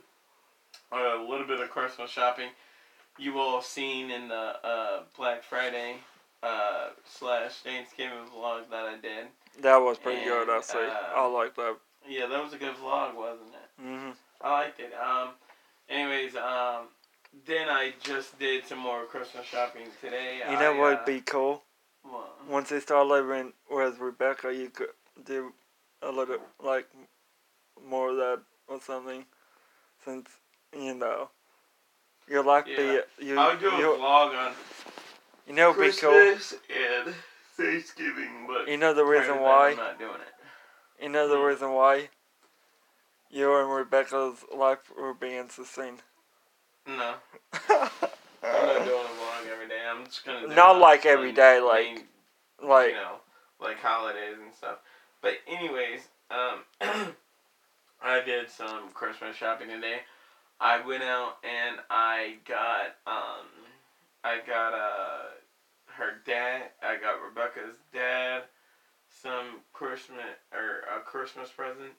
a 0.91 1.17
little 1.29 1.45
bit 1.45 1.59
of 1.59 1.69
Christmas 1.69 2.09
shopping. 2.09 2.49
You 3.19 3.37
all 3.39 3.61
seen 3.61 4.09
in 4.09 4.27
the 4.27 4.55
uh, 4.65 5.03
Black 5.15 5.43
Friday 5.43 5.97
uh, 6.43 6.89
slash 7.05 7.51
Thanksgiving 7.63 8.25
vlog 8.35 8.69
that 8.69 8.85
I 8.85 8.97
did. 9.01 9.27
That 9.61 9.77
was 9.77 9.97
pretty 9.97 10.23
good, 10.23 10.49
I 10.49 10.55
And, 10.55 10.63
see. 10.63 10.77
uh, 10.77 11.15
I 11.15 11.25
like 11.27 11.55
that. 11.55 11.77
Yeah, 12.07 12.27
that 12.27 12.43
was 12.43 12.53
a 12.53 12.57
good 12.57 12.75
vlog, 12.75 13.15
wasn't 13.15 13.49
it? 13.49 13.81
hmm 13.81 14.11
I 14.41 14.51
liked 14.51 14.79
it. 14.79 14.93
Um, 14.93 15.29
anyways, 15.89 16.35
um, 16.35 16.85
then 17.45 17.69
I 17.69 17.93
just 18.03 18.37
did 18.39 18.65
some 18.65 18.77
more 18.77 19.05
Christmas 19.05 19.45
shopping 19.45 19.87
today. 20.01 20.41
You 20.49 20.59
know 20.59 20.73
I, 20.73 20.77
what 20.77 20.89
would 20.89 20.97
uh, 20.99 21.05
be 21.05 21.21
cool? 21.21 21.63
what? 22.03 22.37
Once 22.47 22.69
they 22.69 22.79
start 22.79 23.07
living 23.07 23.53
with 23.69 23.99
Rebecca, 23.99 24.53
you 24.53 24.69
could 24.69 24.89
do 25.25 25.53
a 26.01 26.11
little, 26.11 26.37
like, 26.63 26.87
more 27.83 28.11
of 28.11 28.17
that 28.17 28.39
or 28.67 28.79
something. 28.79 29.25
Since, 30.05 30.29
you 30.71 30.93
know, 30.93 31.29
your 32.29 32.43
life 32.43 32.65
Yeah. 32.67 32.99
be, 33.19 33.25
you, 33.25 33.39
I 33.39 33.47
would 33.49 33.59
do 33.59 33.69
a 33.69 33.97
vlog 33.97 34.37
on 34.37 34.53
you 35.47 35.53
know, 35.53 35.71
it'd 35.71 35.81
be 35.81 35.97
cool. 35.99 36.13
And 36.13 37.13
Thanksgiving, 37.55 38.45
but 38.47 38.67
You 38.67 38.77
know 38.77 38.93
the 38.93 39.05
reason 39.05 39.39
why? 39.39 39.71
I'm 39.71 39.77
not 39.77 39.97
doing 39.99 40.11
it. 40.15 41.03
You 41.03 41.09
know 41.09 41.27
the 41.27 41.37
Hmm. 41.37 41.43
reason 41.43 41.71
why? 41.73 42.09
You 43.29 43.55
and 43.57 43.71
Rebecca's 43.73 44.43
life 44.55 44.91
were 44.95 45.13
being 45.13 45.49
sustained. 45.49 46.01
No, 46.85 47.15
I'm 47.69 47.89
not 48.41 48.85
doing 48.85 49.05
a 49.05 49.15
vlog 49.19 49.47
every 49.51 49.67
day. 49.67 49.81
I'm 49.85 50.05
just 50.05 50.23
gonna 50.25 50.41
do 50.41 50.47
Not 50.47 50.79
like 50.79 51.05
every 51.05 51.31
day, 51.33 51.57
on, 51.59 51.65
like- 51.65 52.05
you 52.89 52.93
know, 52.93 53.17
like 53.59 53.79
holidays 53.79 54.37
and 54.41 54.53
stuff. 54.53 54.77
But 55.21 55.39
anyways, 55.47 56.07
um, 56.31 56.63
I 58.01 58.21
did 58.21 58.49
some 58.49 58.89
Christmas 58.93 59.35
shopping 59.35 59.67
today. 59.67 59.99
I 60.59 60.79
went 60.85 61.03
out 61.03 61.37
and 61.43 61.77
I 61.89 62.35
got 62.47 62.95
um, 63.05 63.45
I 64.23 64.39
got 64.47 64.73
uh, 64.73 65.23
her 65.97 66.21
dad. 66.25 66.69
I 66.81 66.95
got 66.97 67.21
Rebecca's 67.21 67.75
dad 67.93 68.43
some 69.09 69.61
Christmas 69.73 70.37
or 70.53 70.83
a 70.95 70.99
Christmas 71.01 71.49
present. 71.49 71.93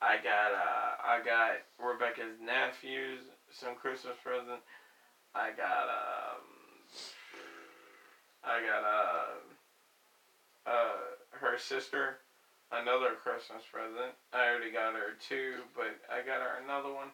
I 0.00 0.16
got 0.16 0.52
uh, 0.52 0.96
I 1.02 1.20
got 1.24 1.52
Rebecca's 1.78 2.38
nephews 2.44 3.22
some 3.50 3.74
Christmas 3.74 4.16
present. 4.22 4.60
I 5.34 5.50
got 5.56 5.88
um, 5.88 6.42
I 8.44 8.60
got 8.60 8.84
uh, 8.84 10.70
uh, 10.70 10.96
her 11.30 11.58
sister 11.58 12.18
another 12.72 13.14
Christmas 13.22 13.62
present. 13.70 14.12
I 14.32 14.48
already 14.48 14.72
got 14.72 14.94
her 14.94 15.16
two, 15.28 15.62
but 15.74 15.96
I 16.10 16.20
got 16.26 16.42
her 16.42 16.60
another 16.64 16.92
one. 16.92 17.08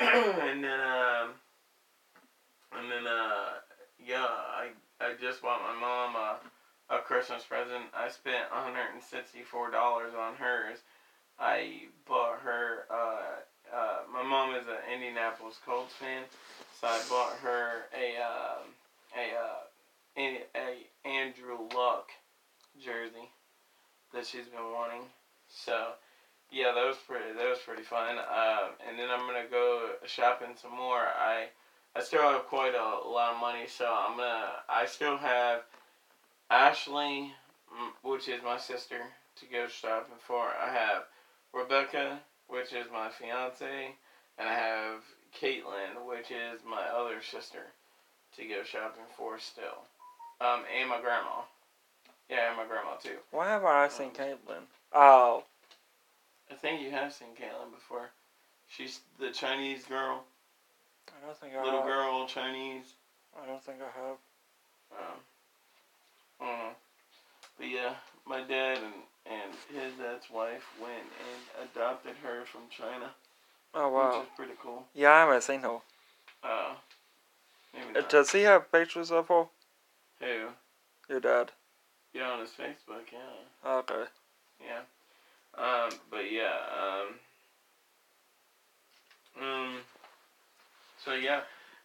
and 0.00 0.64
then 0.64 0.80
um, 0.80 1.30
and 2.76 2.90
then 2.90 3.06
uh, 3.06 3.60
yeah, 4.04 4.26
I 4.26 4.68
I 5.04 5.12
just 5.20 5.42
bought 5.42 5.60
my 5.60 5.78
mom 5.78 6.16
a 6.16 6.38
a 6.90 6.98
Christmas 6.98 7.42
present. 7.44 7.84
I 7.96 8.08
spent 8.08 8.50
one 8.50 8.64
hundred 8.64 8.92
and 8.94 9.02
sixty 9.02 9.42
four 9.42 9.70
dollars 9.70 10.12
on 10.18 10.34
hers. 10.36 10.78
I 11.38 11.88
bought 12.08 12.40
her. 12.40 12.86
Uh, 12.90 13.40
uh, 13.74 13.98
my 14.12 14.22
mom 14.22 14.54
is 14.54 14.66
an 14.66 14.92
Indianapolis 14.92 15.58
Colts 15.64 15.92
fan, 15.94 16.22
so 16.80 16.86
I 16.86 17.00
bought 17.08 17.36
her 17.42 17.88
a 17.92 18.16
um 18.20 18.64
a 19.16 19.26
uh, 19.36 19.62
a, 20.16 20.42
a 20.56 21.08
Andrew 21.08 21.68
Luck 21.74 22.08
jersey 22.82 23.28
that 24.12 24.26
she's 24.26 24.46
been 24.46 24.72
wanting. 24.72 25.02
So, 25.48 25.92
yeah, 26.50 26.72
that 26.74 26.86
was 26.86 26.96
pretty. 27.06 27.32
That 27.36 27.48
was 27.48 27.58
pretty 27.66 27.82
fun. 27.82 28.18
Um, 28.18 28.78
and 28.88 28.98
then 28.98 29.08
I'm 29.10 29.26
gonna 29.26 29.50
go 29.50 29.90
shopping 30.06 30.54
some 30.60 30.76
more. 30.76 31.02
I 31.18 31.48
I 31.96 32.02
still 32.02 32.22
have 32.22 32.46
quite 32.46 32.74
a, 32.74 33.08
lot 33.08 33.34
of 33.34 33.40
money, 33.40 33.66
so 33.68 33.86
I'm 33.86 34.16
gonna. 34.16 34.46
I 34.68 34.84
still 34.86 35.16
have 35.16 35.62
Ashley, 36.50 37.32
which 38.02 38.28
is 38.28 38.42
my 38.42 38.58
sister, 38.58 38.98
to 39.40 39.46
go 39.46 39.68
shopping 39.68 40.16
for. 40.26 40.42
I 40.60 40.72
have 40.72 41.04
Rebecca, 41.52 42.18
which 42.48 42.72
is 42.72 42.86
my 42.92 43.10
fiance, 43.10 43.94
and 44.38 44.48
I 44.48 44.54
have 44.54 45.02
Caitlin, 45.40 46.04
which 46.08 46.30
is 46.32 46.60
my 46.68 46.82
other 46.82 47.22
sister, 47.22 47.72
to 48.36 48.44
go 48.44 48.64
shopping 48.64 49.04
for 49.16 49.38
still. 49.38 49.86
Um, 50.40 50.62
and 50.76 50.88
my 50.90 51.00
grandma. 51.00 51.42
Yeah, 52.28 52.48
and 52.48 52.56
my 52.56 52.64
grandma 52.64 52.96
too. 52.96 53.18
Why 53.30 53.48
haven't 53.48 53.68
I 53.68 53.88
seen 53.88 54.10
Caitlin? 54.10 54.64
Oh, 54.92 55.44
I 56.50 56.54
think 56.54 56.82
you 56.82 56.90
have 56.90 57.12
seen 57.12 57.28
Caitlin 57.40 57.70
before. 57.72 58.10
She's 58.68 59.00
the 59.20 59.30
Chinese 59.30 59.84
girl, 59.84 60.24
I 61.16 61.26
don't 61.26 61.36
think 61.38 61.52
I 61.52 61.56
have 61.56 61.64
little 61.64 61.80
have. 61.80 61.88
girl, 61.88 62.26
Chinese. 62.26 62.94
I 63.42 63.46
don't 63.46 63.62
think 63.62 63.78
I 63.80 63.98
have. 64.00 64.16
Um, 64.92 65.18
I 66.40 66.44
don't 66.46 66.58
know. 66.58 66.70
But 67.58 67.66
yeah, 67.68 67.94
my 68.26 68.42
dad 68.42 68.78
and, 68.78 68.94
and 69.26 69.52
his 69.72 69.92
ex-wife 70.00 70.64
went 70.80 70.92
and 70.94 71.68
adopted 71.70 72.14
her 72.22 72.44
from 72.46 72.62
China, 72.70 73.10
Oh 73.74 73.88
wow. 73.90 74.18
which 74.18 74.26
is 74.26 74.32
pretty 74.36 74.52
cool. 74.62 74.84
Yeah, 74.94 75.12
I 75.12 75.20
haven't 75.20 75.42
seen 75.42 75.60
her. 75.60 75.78
Uh, 76.42 76.74
maybe 77.72 77.86
Uh, 77.96 78.00
not. 78.00 78.10
Does 78.10 78.32
he 78.32 78.42
have 78.42 78.70
pictures 78.72 79.10
of 79.10 79.28
her? 79.28 79.44
Who? 80.20 80.48
Your 81.08 81.20
dad. 81.20 81.52
Yeah, 82.12 82.30
on 82.30 82.40
his 82.40 82.50
Facebook, 82.50 83.06
yeah. 83.12 83.70
Okay. 83.70 84.04
Yeah. 84.60 84.80
Um, 85.56 85.90
but 86.10 86.30
yeah, 86.30 86.56
um, 86.82 87.14
um, 89.42 89.76
so 91.04 91.14
yeah, 91.14 91.40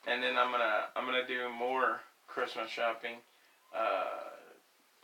and 0.08 0.23
then 0.23 0.38
I'm 0.38 0.51
gonna 0.51 0.86
I'm 0.95 1.05
gonna 1.05 1.27
do 1.27 1.49
more 1.49 1.99
Christmas 2.27 2.69
shopping, 2.69 3.17
uh, 3.75 4.29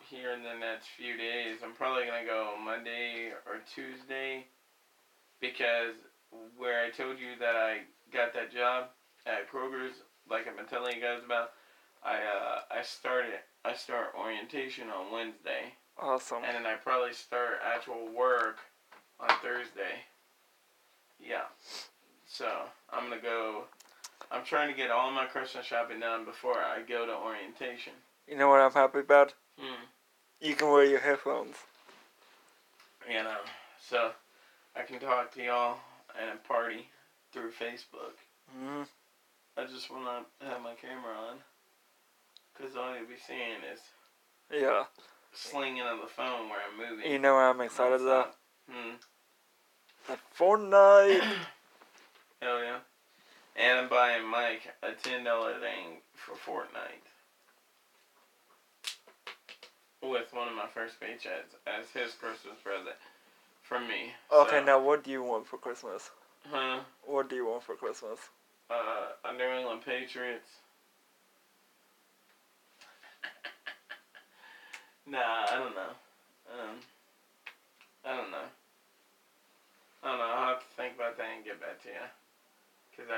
here 0.09 0.31
in 0.31 0.43
the 0.43 0.57
next 0.59 0.87
few 0.97 1.17
days. 1.17 1.57
I'm 1.63 1.73
probably 1.73 2.05
gonna 2.05 2.25
go 2.25 2.55
Monday 2.63 3.31
or 3.45 3.59
Tuesday, 3.73 4.45
because 5.41 5.95
where 6.57 6.85
I 6.85 6.89
told 6.89 7.19
you 7.19 7.37
that 7.39 7.55
I 7.55 7.79
got 8.13 8.33
that 8.33 8.53
job 8.53 8.89
at 9.25 9.49
Kroger's, 9.51 9.95
like 10.29 10.47
I've 10.47 10.57
been 10.57 10.65
telling 10.65 10.95
you 10.95 11.01
guys 11.01 11.21
about, 11.25 11.51
I 12.03 12.15
uh 12.15 12.59
I 12.71 12.81
started 12.83 13.39
I 13.63 13.73
start 13.73 14.13
orientation 14.17 14.89
on 14.89 15.11
Wednesday. 15.11 15.73
Awesome. 15.99 16.43
And 16.43 16.55
then 16.55 16.65
I 16.65 16.75
probably 16.75 17.13
start 17.13 17.59
actual 17.63 18.09
work 18.15 18.57
on 19.19 19.29
Thursday. 19.41 20.03
Yeah. 21.19 21.47
So 22.27 22.47
I'm 22.91 23.09
gonna 23.09 23.21
go. 23.21 23.65
I'm 24.31 24.43
trying 24.43 24.69
to 24.69 24.75
get 24.75 24.91
all 24.91 25.11
my 25.11 25.25
Christmas 25.25 25.65
shopping 25.65 25.99
done 25.99 26.25
before 26.25 26.57
I 26.57 26.81
go 26.81 27.05
to 27.05 27.15
orientation. 27.15 27.93
You 28.27 28.37
know 28.37 28.49
what 28.49 28.59
I'm 28.61 28.71
happy 28.71 28.99
about? 28.99 29.33
Hmm. 29.59 29.83
You 30.41 30.55
can 30.55 30.69
wear 30.71 30.83
your 30.85 30.99
headphones. 30.99 31.55
You 33.09 33.23
know. 33.23 33.37
So 33.87 34.11
I 34.75 34.81
can 34.81 34.99
talk 34.99 35.31
to 35.35 35.43
y'all 35.43 35.77
and 36.19 36.43
party 36.43 36.87
through 37.31 37.51
Facebook. 37.51 38.15
hmm 38.51 38.83
I 39.57 39.65
just 39.65 39.89
wanna 39.89 40.25
have 40.41 40.61
my 40.61 40.73
camera 40.73 41.13
on. 41.29 41.37
Cause 42.57 42.75
all 42.77 42.95
you'll 42.95 43.07
be 43.07 43.15
seeing 43.25 43.61
is 43.73 43.79
Yeah. 44.51 44.85
slinging 45.33 45.81
on 45.83 45.99
the 45.99 46.07
phone 46.07 46.49
where 46.49 46.59
I'm 46.61 46.77
moving. 46.77 47.09
You 47.11 47.19
know 47.19 47.35
what 47.35 47.41
I'm 47.41 47.61
excited 47.61 48.01
about? 48.01 48.35
Hmm. 48.69 48.95
The 50.07 50.17
Fortnite. 50.37 51.21
Hell 52.41 52.63
yeah. 52.63 52.79
And 53.55 53.79
I'm 53.79 53.89
buying 53.89 54.25
Mike 54.27 54.73
a 54.83 54.91
ten 54.91 55.23
dollar 55.23 55.53
thing 55.59 56.01
for 56.13 56.33
Fortnite. 56.35 57.03
With 60.01 60.33
one 60.33 60.47
of 60.49 60.55
my 60.55 60.67
first 60.73 60.99
paychecks 60.99 61.55
as 61.65 61.89
his 61.91 62.13
Christmas 62.13 62.55
present 62.63 62.95
from 63.63 63.87
me. 63.87 64.13
Okay, 64.31 64.59
So, 64.59 64.65
now 64.65 64.79
what 64.79 65.03
do 65.03 65.09
you 65.11 65.23
want 65.23 65.47
for 65.47 65.57
Christmas? 65.57 66.11
Huh? 66.51 66.81
What 67.05 67.29
do 67.29 67.35
you 67.35 67.45
want 67.47 67.63
for 67.63 67.75
Christmas? 67.75 68.19
Uh 68.69 69.13
a 69.25 69.33
New 69.33 69.45
England 69.45 69.81
Patriots. 69.85 70.49
nah, 75.07 75.19
I 75.51 75.55
don't 75.57 75.75
know. 75.75 75.93
Um 76.53 76.75
I 78.03 78.15
don't 78.17 78.31
know. 78.31 78.47
I 80.03 80.07
don't 80.09 80.19
know. 80.19 80.25
I'll 80.25 80.47
have 80.49 80.59
to 80.59 80.65
think 80.77 80.95
about 80.95 81.17
that 81.17 81.25
and 81.35 81.43
get 81.45 81.59
back 81.59 81.81
to 81.83 81.89
you. 81.89 82.05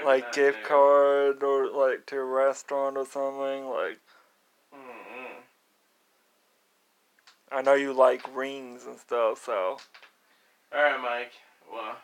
Like 0.06 0.32
gift 0.34 0.63
card 0.63 1.44
or 1.44 1.68
like 1.70 2.06
to 2.08 2.18
a 2.18 2.24
restaurant 2.24 2.98
or 2.98 3.06
something? 3.06 3.66
Like 3.68 4.00
Mm-mm. 4.74 5.42
I 7.52 7.62
know 7.62 7.74
you 7.74 7.94
like 7.94 8.24
rings 8.36 8.86
and 8.86 8.98
stuff, 9.00 9.44
so 9.44 9.78
All 10.74 10.82
right, 10.84 11.02
Mike. 11.02 11.32
Well, 11.72 11.82
I 11.82 11.96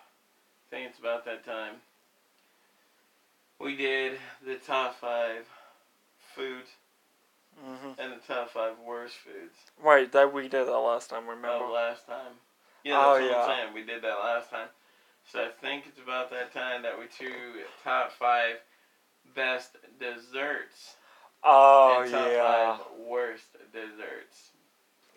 think 0.69 0.89
it's 0.89 0.99
about 0.99 1.25
that 1.25 1.45
time. 1.45 1.75
We 3.59 3.75
did 3.75 4.17
the 4.45 4.55
top 4.55 4.99
five 4.99 5.45
foods 6.35 6.69
hmm 7.59 7.91
and 7.99 8.11
the 8.13 8.17
top 8.27 8.49
five 8.49 8.73
worst 8.85 9.15
foods 9.17 9.55
Wait, 9.81 10.11
that 10.11 10.33
we 10.33 10.43
did 10.47 10.67
that 10.67 10.71
last 10.77 11.09
time, 11.11 11.27
remember? 11.27 11.65
of 11.65 11.71
last 11.71 12.07
time. 12.07 12.33
Yeah, 12.83 12.95
Oh, 12.97 13.13
that's 13.13 13.21
what 13.21 13.31
yeah. 13.31 13.43
I'm 13.43 13.49
saying. 13.65 13.73
We 13.73 13.83
did 13.85 14.01
that 14.03 14.15
last 14.19 14.49
time. 14.49 14.67
So 15.31 15.39
I 15.39 15.49
think 15.61 15.85
it's 15.87 15.99
about 15.99 16.29
that 16.31 16.53
time 16.53 16.83
that 16.83 16.97
we 16.97 17.05
do 17.19 17.33
top 17.83 18.11
five 18.11 18.57
best 19.35 19.77
desserts 19.99 20.95
oh 21.43 22.05
yeah. 22.09 22.77
five 22.77 22.79
worst 23.07 23.45
desserts. 23.71 24.51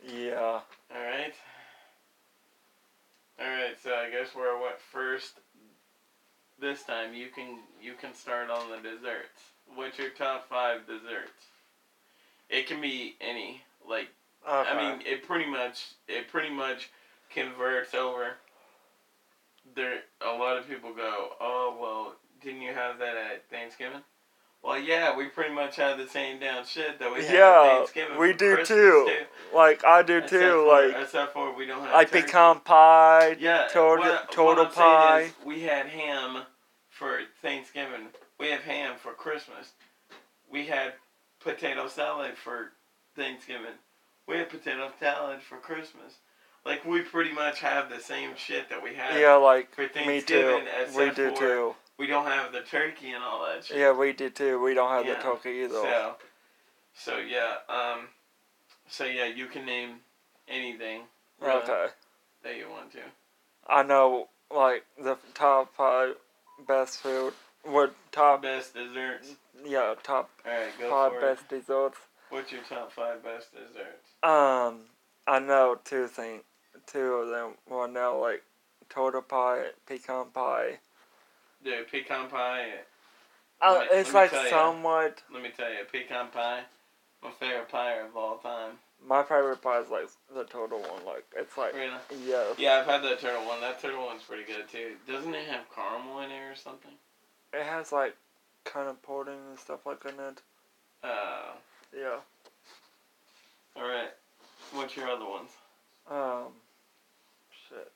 Yeah. 0.06 0.34
All 0.34 0.62
right. 0.92 1.34
All 3.40 3.46
right. 3.46 3.76
So 3.82 3.90
I 3.90 4.10
guess 4.10 4.34
where 4.34 4.56
I 4.56 4.60
went 4.60 4.80
first 4.80 5.40
this 6.60 6.82
time, 6.84 7.14
you 7.14 7.28
can 7.34 7.58
you 7.80 7.94
can 8.00 8.14
start 8.14 8.50
on 8.50 8.70
the 8.70 8.76
desserts. 8.76 9.40
What's 9.74 9.98
your 9.98 10.10
top 10.10 10.48
five 10.48 10.86
desserts? 10.86 11.46
It 12.48 12.66
can 12.66 12.80
be 12.80 13.16
any. 13.20 13.62
Like 13.88 14.08
Okay. 14.48 14.70
I 14.70 14.76
mean, 14.76 15.02
it 15.04 15.26
pretty 15.26 15.50
much 15.50 15.94
it 16.08 16.28
pretty 16.28 16.50
much 16.50 16.90
converts 17.34 17.94
over. 17.94 18.36
There, 19.76 19.98
a 20.22 20.32
lot 20.36 20.56
of 20.56 20.66
people 20.68 20.92
go, 20.94 21.30
"Oh 21.40 21.76
well, 21.80 22.14
didn't 22.42 22.62
you 22.62 22.72
have 22.72 22.98
that 22.98 23.16
at 23.16 23.48
Thanksgiving?" 23.50 24.00
Well, 24.62 24.78
yeah, 24.78 25.14
we 25.16 25.26
pretty 25.26 25.54
much 25.54 25.76
have 25.76 25.96
the 25.98 26.08
same 26.08 26.40
damn 26.40 26.64
shit 26.64 26.98
that 26.98 27.12
we 27.14 27.22
have 27.24 27.32
Yeah, 27.34 27.62
at 27.62 27.76
Thanksgiving. 27.76 28.18
we 28.18 28.32
do 28.32 28.54
Christmas, 28.56 28.68
too. 28.68 29.26
like 29.54 29.84
I 29.84 30.02
do 30.02 30.16
Except 30.16 30.30
too, 30.32 30.64
for- 30.64 30.66
like 30.92 31.02
except 31.04 31.32
for 31.34 31.52
we 31.54 31.66
don't 31.66 31.82
have 31.84 31.92
like 31.92 32.10
turkey. 32.10 32.22
pecan 32.26 32.60
pie, 32.60 33.36
Yeah, 33.38 33.68
total 33.70 34.06
what- 34.06 34.32
total 34.32 34.64
what 34.64 34.74
pie. 34.74 35.30
we 35.44 35.60
had 35.60 35.86
ham 35.86 36.46
for 36.88 37.20
Thanksgiving. 37.42 38.08
We 38.38 38.50
have 38.50 38.62
ham 38.64 38.96
for 38.96 39.12
Christmas. 39.12 39.72
We 40.50 40.66
had 40.66 40.94
potato 41.40 41.86
salad 41.86 42.36
for 42.36 42.72
Thanksgiving. 43.14 43.78
We 44.26 44.38
had 44.38 44.48
potato 44.48 44.90
salad 44.98 45.42
for 45.42 45.58
Christmas. 45.58 46.14
Like 46.66 46.84
we 46.84 47.02
pretty 47.02 47.32
much 47.32 47.60
have 47.60 47.88
the 47.88 48.00
same 48.00 48.30
shit 48.36 48.68
that 48.70 48.82
we 48.82 48.94
have 48.94 49.18
Yeah, 49.18 49.34
like 49.34 49.72
for 49.72 49.82
me 50.04 50.20
too. 50.20 50.62
We 50.96 51.10
do 51.10 51.30
for 51.30 51.36
too. 51.36 51.74
We 51.96 52.08
don't 52.08 52.26
have 52.26 52.52
the 52.52 52.62
turkey 52.62 53.12
and 53.12 53.22
all 53.22 53.46
that 53.46 53.64
shit. 53.64 53.78
Yeah, 53.78 53.92
we 53.92 54.12
do 54.12 54.28
too. 54.28 54.60
We 54.60 54.74
don't 54.74 54.90
have 54.90 55.06
Yeah. 55.06 55.14
the 55.14 55.22
turkey 55.22 55.50
either. 55.62 55.74
So, 55.74 56.14
so 56.92 57.18
yeah. 57.18 57.58
Um. 57.68 58.08
So 58.88 59.04
yeah, 59.04 59.26
you 59.26 59.46
can 59.46 59.64
name 59.64 60.00
anything 60.48 61.02
really, 61.40 61.62
okay. 61.62 61.86
that 62.42 62.56
you 62.56 62.68
want 62.68 62.90
to. 62.92 62.98
I 63.68 63.84
know 63.84 64.28
like 64.52 64.84
the 65.00 65.16
top 65.34 65.72
five 65.76 66.16
best 66.66 66.98
food. 66.98 67.32
What 67.62 67.94
top? 68.10 68.42
Best 68.42 68.74
desserts. 68.74 69.36
Yeah, 69.64 69.94
top 70.02 70.30
right, 70.44 70.72
five 70.90 71.12
for 71.12 71.18
it. 71.18 71.20
best 71.20 71.48
desserts. 71.48 71.98
What's 72.30 72.50
your 72.50 72.62
top 72.68 72.90
five 72.90 73.22
best 73.22 73.52
desserts? 73.52 74.08
Um, 74.24 74.86
I 75.28 75.38
know 75.38 75.78
two 75.84 76.08
things. 76.08 76.42
Two 76.96 77.12
of 77.12 77.28
them. 77.28 77.50
One 77.66 77.92
now 77.92 78.18
like 78.18 78.42
turtle 78.88 79.20
pie, 79.20 79.64
pecan 79.86 80.30
pie. 80.32 80.78
The 81.62 81.84
pecan 81.90 82.30
pie. 82.30 82.70
Uh, 83.60 83.80
me- 83.80 83.98
it's 83.98 84.14
like 84.14 84.30
somewhat. 84.30 85.22
Let 85.30 85.42
me 85.42 85.50
tell 85.54 85.68
you, 85.70 85.80
pecan 85.92 86.28
pie, 86.28 86.62
my 87.22 87.30
favorite 87.32 87.68
pie 87.68 87.98
of 87.98 88.16
all 88.16 88.38
time. 88.38 88.78
My 89.06 89.22
favorite 89.24 89.60
pie 89.60 89.80
is 89.80 89.90
like 89.90 90.08
the 90.34 90.44
turtle 90.44 90.80
one. 90.80 91.04
Like 91.04 91.26
it's 91.36 91.58
like 91.58 91.74
Really? 91.74 91.92
yeah. 92.26 92.44
Yeah, 92.56 92.78
I've 92.80 92.86
had 92.86 93.02
that 93.02 93.20
turtle 93.20 93.46
one. 93.46 93.60
That 93.60 93.78
turtle 93.78 94.06
one's 94.06 94.22
pretty 94.22 94.44
good 94.44 94.66
too. 94.72 94.92
Doesn't 95.06 95.34
it 95.34 95.46
have 95.48 95.64
caramel 95.74 96.20
in 96.20 96.30
it 96.30 96.40
or 96.50 96.54
something? 96.54 96.92
It 97.52 97.62
has 97.62 97.92
like 97.92 98.16
kind 98.64 98.88
of 98.88 99.02
pudding 99.02 99.34
and 99.50 99.58
stuff 99.58 99.84
like 99.84 100.02
in 100.06 100.18
it. 100.18 100.40
Uh, 101.04 101.52
Yeah. 101.94 102.20
all 103.76 103.82
right. 103.86 104.08
What's 104.72 104.96
your 104.96 105.10
other 105.10 105.26
ones? 105.28 105.50
Um. 106.10 106.52
Shit. 107.68 107.90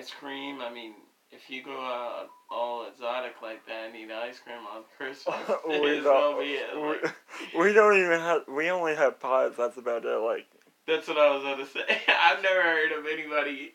Ice 0.00 0.10
cream. 0.10 0.60
I 0.60 0.72
mean, 0.72 0.94
if 1.30 1.48
you 1.48 1.62
go 1.62 1.78
out 1.78 2.28
all 2.50 2.86
exotic 2.86 3.34
like 3.42 3.66
that 3.66 3.88
and 3.88 3.96
eat 3.96 4.10
ice 4.10 4.38
cream 4.38 4.58
on 4.74 4.82
Christmas, 4.96 5.36
we 5.68 6.00
don't. 6.00 6.38
be 6.40 6.54
it. 6.54 6.70
Like, 6.80 7.14
we, 7.54 7.60
we 7.68 7.72
don't 7.72 7.96
even 7.96 8.18
have. 8.20 8.42
We 8.48 8.70
only 8.70 8.94
have 8.94 9.20
pies. 9.20 9.52
That's 9.56 9.76
about 9.76 10.04
it. 10.04 10.16
Like 10.18 10.46
that's 10.86 11.08
what 11.08 11.18
I 11.18 11.34
was 11.34 11.42
gonna 11.42 11.66
say. 11.66 12.00
I've 12.08 12.42
never 12.42 12.62
heard 12.62 12.92
of 12.92 13.06
anybody. 13.06 13.72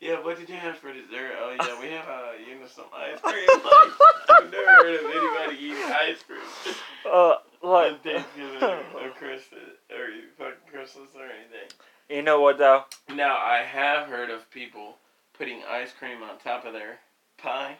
Yeah, 0.00 0.22
what 0.22 0.38
did 0.38 0.48
you 0.48 0.56
have 0.56 0.76
for 0.76 0.92
dessert? 0.92 1.32
Oh 1.40 1.56
yeah, 1.58 1.80
we 1.80 1.88
have 1.90 2.08
uh, 2.08 2.32
you 2.46 2.58
know 2.60 2.66
some 2.66 2.84
ice 2.94 3.20
cream. 3.20 3.46
Like, 3.48 3.92
I've 4.30 4.50
never 4.50 4.66
heard 4.66 4.94
of 4.94 5.10
anybody 5.10 5.64
eating 5.64 5.82
ice 5.84 6.22
cream 6.22 6.74
uh, 7.10 7.36
like 7.66 8.02
Thanksgiving 8.02 8.62
or, 8.62 8.76
or 9.06 9.10
Christmas 9.10 9.60
or 9.90 10.06
fucking 10.38 10.70
Christmas 10.72 11.08
or 11.16 11.24
anything. 11.24 11.68
you 12.08 12.22
know 12.22 12.40
what 12.40 12.58
though? 12.58 12.84
Now 13.14 13.36
I 13.36 13.58
have 13.58 14.08
heard 14.08 14.30
of 14.30 14.50
people 14.50 14.96
putting 15.36 15.62
ice 15.68 15.90
cream 15.98 16.22
on 16.22 16.38
top 16.38 16.64
of 16.64 16.72
their 16.72 16.98
pie, 17.38 17.76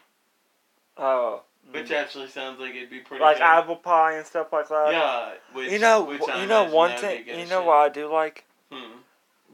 Oh, 0.97 1.41
which 1.71 1.91
actually 1.91 2.27
sounds 2.27 2.59
like 2.59 2.73
it'd 2.75 2.89
be 2.89 2.99
pretty. 2.99 3.23
like 3.23 3.37
good. 3.37 3.43
apple 3.43 3.75
pie 3.75 4.13
and 4.17 4.25
stuff 4.25 4.51
like 4.53 4.67
that. 4.69 4.91
Yeah, 4.91 5.31
which, 5.53 5.71
you 5.71 5.79
know, 5.79 6.03
which 6.03 6.21
I 6.29 6.41
you 6.41 6.47
know 6.47 6.63
one 6.65 6.97
thing. 6.97 7.27
You 7.27 7.45
know 7.45 7.59
shit. 7.59 7.65
what 7.65 7.77
I 7.77 7.89
do 7.89 8.11
like, 8.11 8.45
Hmm. 8.71 8.97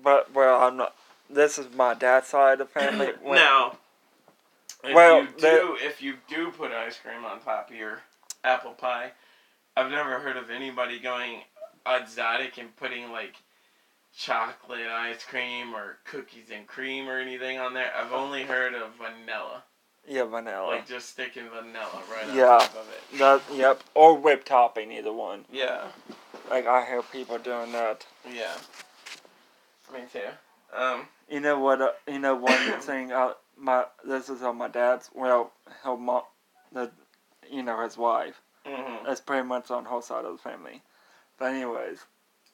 but 0.02 0.34
well, 0.34 0.62
I'm 0.62 0.78
not. 0.78 0.96
This 1.30 1.58
is 1.58 1.68
my 1.76 1.94
dad's 1.94 2.28
side 2.28 2.54
of 2.62 2.68
the 2.74 2.80
family. 2.80 3.12
When- 3.22 3.36
now, 3.40 3.78
if 4.84 4.94
Well, 4.94 5.22
you 5.24 5.28
do, 5.40 5.78
if 5.82 6.02
you 6.02 6.16
do 6.28 6.52
put 6.52 6.72
ice 6.72 6.98
cream 7.04 7.24
on 7.26 7.40
top 7.42 7.70
of 7.70 7.76
your 7.76 8.02
apple 8.44 8.72
pie, 8.74 9.12
I've 9.76 9.90
never 9.92 10.20
heard 10.20 10.38
of 10.38 10.50
anybody 10.50 11.00
going 11.00 11.42
exotic 11.86 12.58
and 12.58 12.76
putting 12.76 13.12
like 13.12 13.36
chocolate 14.16 14.88
ice 14.88 15.24
cream 15.24 15.74
or 15.74 15.98
cookies 16.06 16.52
and 16.56 16.68
cream 16.68 17.10
or 17.10 17.20
anything 17.20 17.58
on 17.58 17.74
there. 17.74 17.92
I've 17.98 18.12
only 18.14 18.44
heard 18.44 18.74
of 18.76 18.92
vanilla, 18.96 19.64
yeah, 20.08 20.24
vanilla. 20.26 20.68
like 20.68 20.88
just 20.88 21.10
sticking 21.10 21.50
vanilla 21.50 22.02
right 22.12 22.30
on 22.30 22.36
Yeah. 22.36 22.46
top 22.60 22.76
of 22.76 22.88
it. 22.90 23.18
that 23.18 23.42
yep, 23.52 23.84
or 23.96 24.16
whipped 24.16 24.48
topping, 24.48 24.92
either 24.92 25.12
one. 25.14 25.46
Yeah, 25.52 25.88
Like 26.50 26.68
I 26.68 26.86
hear 26.86 27.02
people 27.02 27.38
doing 27.40 27.72
that. 27.72 28.06
yeah. 28.32 28.54
Me 29.92 30.02
too. 30.12 30.20
Um, 30.76 31.08
You 31.30 31.40
know 31.40 31.60
what? 31.60 31.82
Uh, 31.82 31.92
you 32.08 32.20
know 32.20 32.36
one 32.36 32.58
thing. 32.82 33.12
Uh, 33.12 33.34
my 33.58 33.86
this 34.06 34.30
is 34.30 34.44
on 34.44 34.58
my 34.58 34.68
dad's. 34.68 35.10
Well, 35.14 35.52
her 35.84 35.98
mom, 35.98 36.24
the, 36.72 36.92
you 37.50 37.64
know 37.64 37.84
his 37.84 37.98
wife. 37.98 38.42
Mhm. 38.66 39.06
That's 39.06 39.22
pretty 39.22 39.48
much 39.48 39.70
on 39.72 39.86
her 39.86 40.02
side 40.02 40.26
of 40.26 40.34
the 40.34 40.38
family. 40.50 40.82
But 41.38 41.52
anyways, 41.54 42.06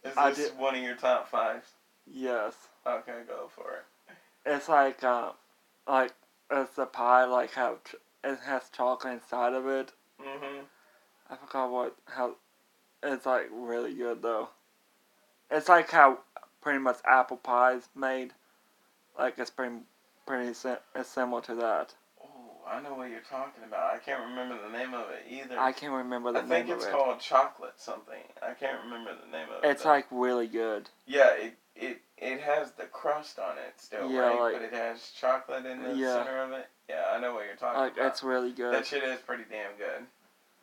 Is 0.04 0.18
I 0.18 0.30
this 0.30 0.50
did- 0.50 0.58
one 0.58 0.76
of 0.76 0.82
your 0.82 0.96
top 0.96 1.28
fives? 1.28 1.74
yes, 2.06 2.56
Okay, 2.86 3.24
go 3.28 3.50
for 3.50 3.76
it. 3.76 4.16
it's 4.46 4.68
like 4.70 5.04
uh, 5.04 5.32
like 5.88 6.14
it's 6.50 6.78
a 6.78 6.86
pie. 6.86 7.26
Like 7.26 7.52
have 7.52 7.84
ch- 7.84 7.96
it 8.24 8.40
has 8.40 8.70
chocolate 8.70 9.14
inside 9.14 9.54
of 9.54 9.68
it. 9.68 9.92
Mhm. 10.20 10.66
I 11.30 11.36
forgot 11.36 11.70
what 11.72 11.96
how. 12.06 12.36
It's 13.04 13.26
like 13.26 13.48
really 13.52 13.94
good 13.94 14.22
though. 14.22 14.50
It's 15.52 15.70
like 15.70 15.92
how 15.92 16.20
pretty 16.62 16.80
much 16.80 16.98
apple 17.06 17.38
pie 17.38 17.74
is 17.74 17.88
made. 17.96 18.34
Like 19.18 19.38
it's 19.38 19.50
pretty 19.50 19.76
pretty 20.26 20.54
sim- 20.54 20.78
it's 20.96 21.10
similar 21.10 21.42
to 21.44 21.56
that. 21.56 21.94
I 22.70 22.82
know 22.82 22.94
what 22.94 23.10
you're 23.10 23.20
talking 23.30 23.64
about. 23.68 23.94
I 23.94 23.98
can't 23.98 24.22
remember 24.30 24.58
the 24.62 24.72
name 24.78 24.94
of 24.94 25.06
it 25.10 25.24
either. 25.30 25.58
I 25.60 25.72
can't 25.72 25.94
remember 25.94 26.32
the 26.32 26.40
I 26.40 26.42
name 26.44 26.52
of 26.52 26.58
it. 26.58 26.62
I 26.64 26.66
think 26.68 26.78
it's 26.78 26.86
called 26.88 27.20
chocolate 27.20 27.74
something. 27.78 28.22
I 28.42 28.54
can't 28.54 28.84
remember 28.84 29.12
the 29.16 29.32
name 29.32 29.48
of 29.58 29.64
it. 29.64 29.68
It's 29.68 29.84
though. 29.84 29.90
like 29.90 30.06
really 30.12 30.48
good. 30.48 30.90
yeah, 31.08 31.32
it 31.32 31.54
it 31.76 32.02
it 32.18 32.42
has 32.42 32.72
the 32.74 32.84
crust 32.86 33.40
on 33.40 33.58
it 33.58 33.74
still, 33.78 34.10
Yeah, 34.12 34.20
right? 34.20 34.40
like- 34.40 34.54
but 34.54 34.62
it 34.64 34.74
has 34.74 35.12
chocolate 35.20 35.66
in 35.66 35.82
the 35.84 35.96
Yeah. 35.96 36.14
center 36.24 36.40
of 36.44 36.52
it. 36.52 36.68
Yeah, 36.90 37.06
I 37.12 37.20
know 37.20 37.34
what 37.34 37.46
you're 37.46 37.56
talking 37.56 37.80
Like 37.80 37.94
about. 37.94 38.04
That's 38.04 38.24
really 38.24 38.52
good. 38.52 38.74
That 38.74 38.86
shit 38.86 39.04
is 39.04 39.20
pretty 39.22 39.46
damn 39.50 39.76
good. 39.78 40.06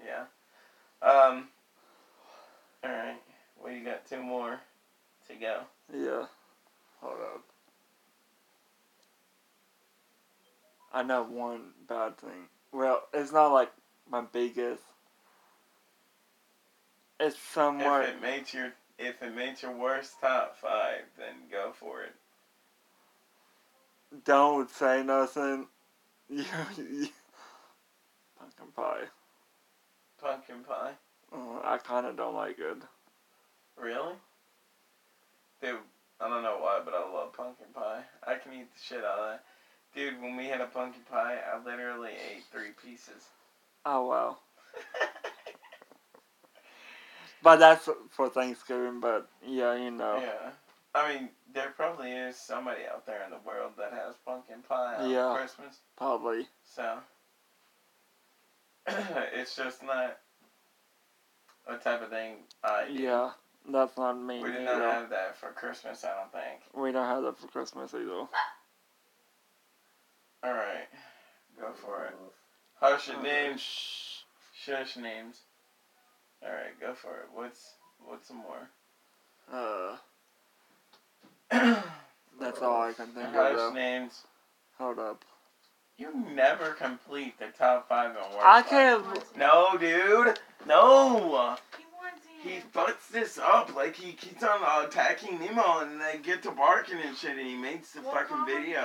Yeah. 0.04 0.24
Um. 1.08 1.48
All 2.84 2.90
right. 2.90 3.16
Well, 3.58 3.72
you 3.72 3.84
got 3.84 4.06
two 4.06 4.22
more 4.22 4.60
to 5.28 5.34
go. 5.34 5.60
Yeah. 5.92 6.26
Hold 7.00 7.20
up. 7.20 7.42
I 10.96 11.02
know 11.02 11.24
one 11.24 11.72
bad 11.86 12.16
thing. 12.16 12.48
Well, 12.72 13.02
it's 13.12 13.30
not 13.30 13.52
like 13.52 13.70
my 14.10 14.22
biggest. 14.22 14.82
It's 17.20 17.38
somewhere. 17.38 18.04
If 18.04 18.08
it 18.08 18.22
made 18.22 18.52
your 18.54 18.72
if 18.98 19.22
it 19.22 19.36
made 19.36 19.60
your 19.60 19.72
worst 19.72 20.14
top 20.22 20.56
five, 20.56 21.02
then 21.18 21.34
go 21.50 21.72
for 21.74 22.02
it. 22.02 22.14
Don't 24.24 24.70
say 24.70 25.02
nothing. 25.02 25.66
You, 26.28 26.44
you, 26.76 27.08
pumpkin 28.36 28.66
pie. 28.74 29.04
Pumpkin 30.20 30.64
pie. 30.66 30.90
Uh, 31.32 31.60
I 31.62 31.78
kind 31.78 32.04
of 32.04 32.16
don't 32.16 32.34
like 32.34 32.58
it. 32.58 32.78
Really? 33.80 34.14
Dude, 35.62 35.76
I 36.20 36.28
don't 36.28 36.42
know 36.42 36.58
why, 36.58 36.80
but 36.84 36.94
I 36.94 37.12
love 37.12 37.32
pumpkin 37.32 37.66
pie. 37.72 38.02
I 38.26 38.34
can 38.34 38.54
eat 38.54 38.72
the 38.74 38.80
shit 38.82 39.04
out 39.04 39.18
of 39.20 39.30
that. 39.30 39.44
Dude, 39.96 40.20
when 40.20 40.36
we 40.36 40.44
had 40.46 40.60
a 40.60 40.66
pumpkin 40.66 41.00
pie, 41.10 41.38
I 41.52 41.64
literally 41.64 42.10
ate 42.10 42.44
three 42.52 42.70
pieces. 42.84 43.24
Oh 43.84 44.06
wow. 44.06 44.36
But 47.42 47.56
that's 47.58 47.88
for 48.10 48.28
Thanksgiving. 48.28 48.98
But 48.98 49.28
yeah, 49.46 49.76
you 49.76 49.92
know. 49.92 50.18
Yeah. 50.20 50.50
I 50.96 51.14
mean, 51.14 51.28
there 51.54 51.72
probably 51.76 52.10
is 52.10 52.34
somebody 52.36 52.80
out 52.92 53.06
there 53.06 53.22
in 53.24 53.30
the 53.30 53.38
world 53.46 53.72
that 53.78 53.92
has 53.92 54.16
pumpkin 54.24 54.62
pie 54.68 54.96
on 54.96 55.10
Yeah. 55.10 55.36
Christmas. 55.38 55.76
Probably. 55.96 56.48
So, 56.64 56.98
it's 58.88 59.54
just 59.54 59.84
not 59.84 60.18
a 61.68 61.76
type 61.76 62.02
of 62.02 62.10
thing 62.10 62.38
I 62.64 62.86
do. 62.88 62.94
Yeah. 62.94 63.30
That's 63.70 63.96
not 63.96 64.14
me. 64.20 64.40
We 64.42 64.50
did 64.50 64.62
either. 64.62 64.78
not 64.80 64.92
have 64.94 65.10
that 65.10 65.36
for 65.36 65.50
Christmas, 65.50 66.04
I 66.04 66.16
don't 66.18 66.32
think. 66.32 66.62
We 66.74 66.90
don't 66.90 67.06
have 67.06 67.22
that 67.24 67.38
for 67.38 67.46
Christmas 67.46 67.94
either. 67.94 68.26
Alright, 70.46 70.88
go 71.60 71.72
for 71.72 72.04
it. 72.06 72.14
Hush 72.80 73.08
your 73.08 73.22
names. 73.22 73.60
shh. 73.60 74.20
Shush 74.64 74.96
names. 74.96 75.40
Alright, 76.44 76.78
go 76.80 76.94
for 76.94 77.18
it. 77.20 77.28
What's 77.34 77.72
what's 78.04 78.28
some 78.28 78.38
more? 78.38 78.70
Uh, 79.52 79.96
that's 82.40 82.60
all 82.62 82.82
I 82.82 82.92
can 82.92 83.06
think 83.08 83.28
of. 83.28 83.34
Hush 83.34 83.56
Though. 83.56 83.72
names. 83.72 84.22
Hold 84.78 84.98
up. 84.98 85.24
You 85.98 86.12
never 86.34 86.72
complete 86.72 87.38
the 87.38 87.46
top 87.58 87.88
five 87.88 88.10
and 88.10 88.34
worst. 88.34 88.44
I 88.46 88.62
can't. 88.62 89.04
No, 89.36 89.68
dude. 89.80 90.38
No. 90.66 91.56
He 91.78 91.84
wants 91.90 92.22
He 92.42 92.60
fucks 92.74 93.08
this 93.10 93.38
up. 93.38 93.74
Like 93.74 93.96
he 93.96 94.12
keeps 94.12 94.42
on 94.42 94.60
uh, 94.62 94.84
attacking 94.86 95.38
Nemo, 95.40 95.80
and 95.80 95.98
they 96.00 96.18
get 96.22 96.42
to 96.42 96.50
barking 96.50 96.98
and 97.04 97.16
shit, 97.16 97.38
and 97.38 97.46
he 97.46 97.56
makes 97.56 97.92
the 97.92 98.02
Well, 98.02 98.12
fucking 98.12 98.36
calm 98.36 98.48
him 98.48 98.62
video. 98.62 98.82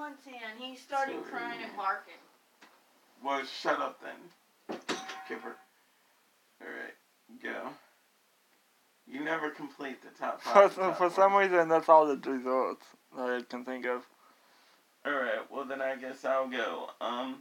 Down. 0.00 0.12
He 0.26 0.26
wants 0.26 0.26
in. 0.26 0.62
He 0.70 0.76
started 0.76 1.14
Sorry. 1.14 1.30
crying 1.30 1.62
and 1.62 1.76
barking. 1.76 2.14
Well, 3.24 3.42
shut 3.44 3.80
up 3.80 4.00
then, 4.02 4.78
Kipper. 5.28 5.56
All 6.62 6.68
right, 6.68 7.42
go. 7.42 7.68
You 9.06 9.24
never 9.24 9.50
complete 9.50 10.02
the 10.02 10.08
top 10.18 10.40
five. 10.40 10.72
for, 10.72 10.80
top 10.80 10.96
for 10.96 11.10
four. 11.10 11.22
some 11.22 11.34
reason, 11.34 11.68
that's 11.68 11.88
all 11.88 12.06
the 12.06 12.16
results 12.30 12.84
that 13.16 13.28
I 13.28 13.42
can 13.42 13.64
think 13.64 13.86
of. 13.86 14.06
Alright, 15.06 15.50
well 15.50 15.64
then 15.64 15.80
I 15.80 15.96
guess 15.96 16.24
I'll 16.24 16.48
go. 16.48 16.90
Um 17.00 17.38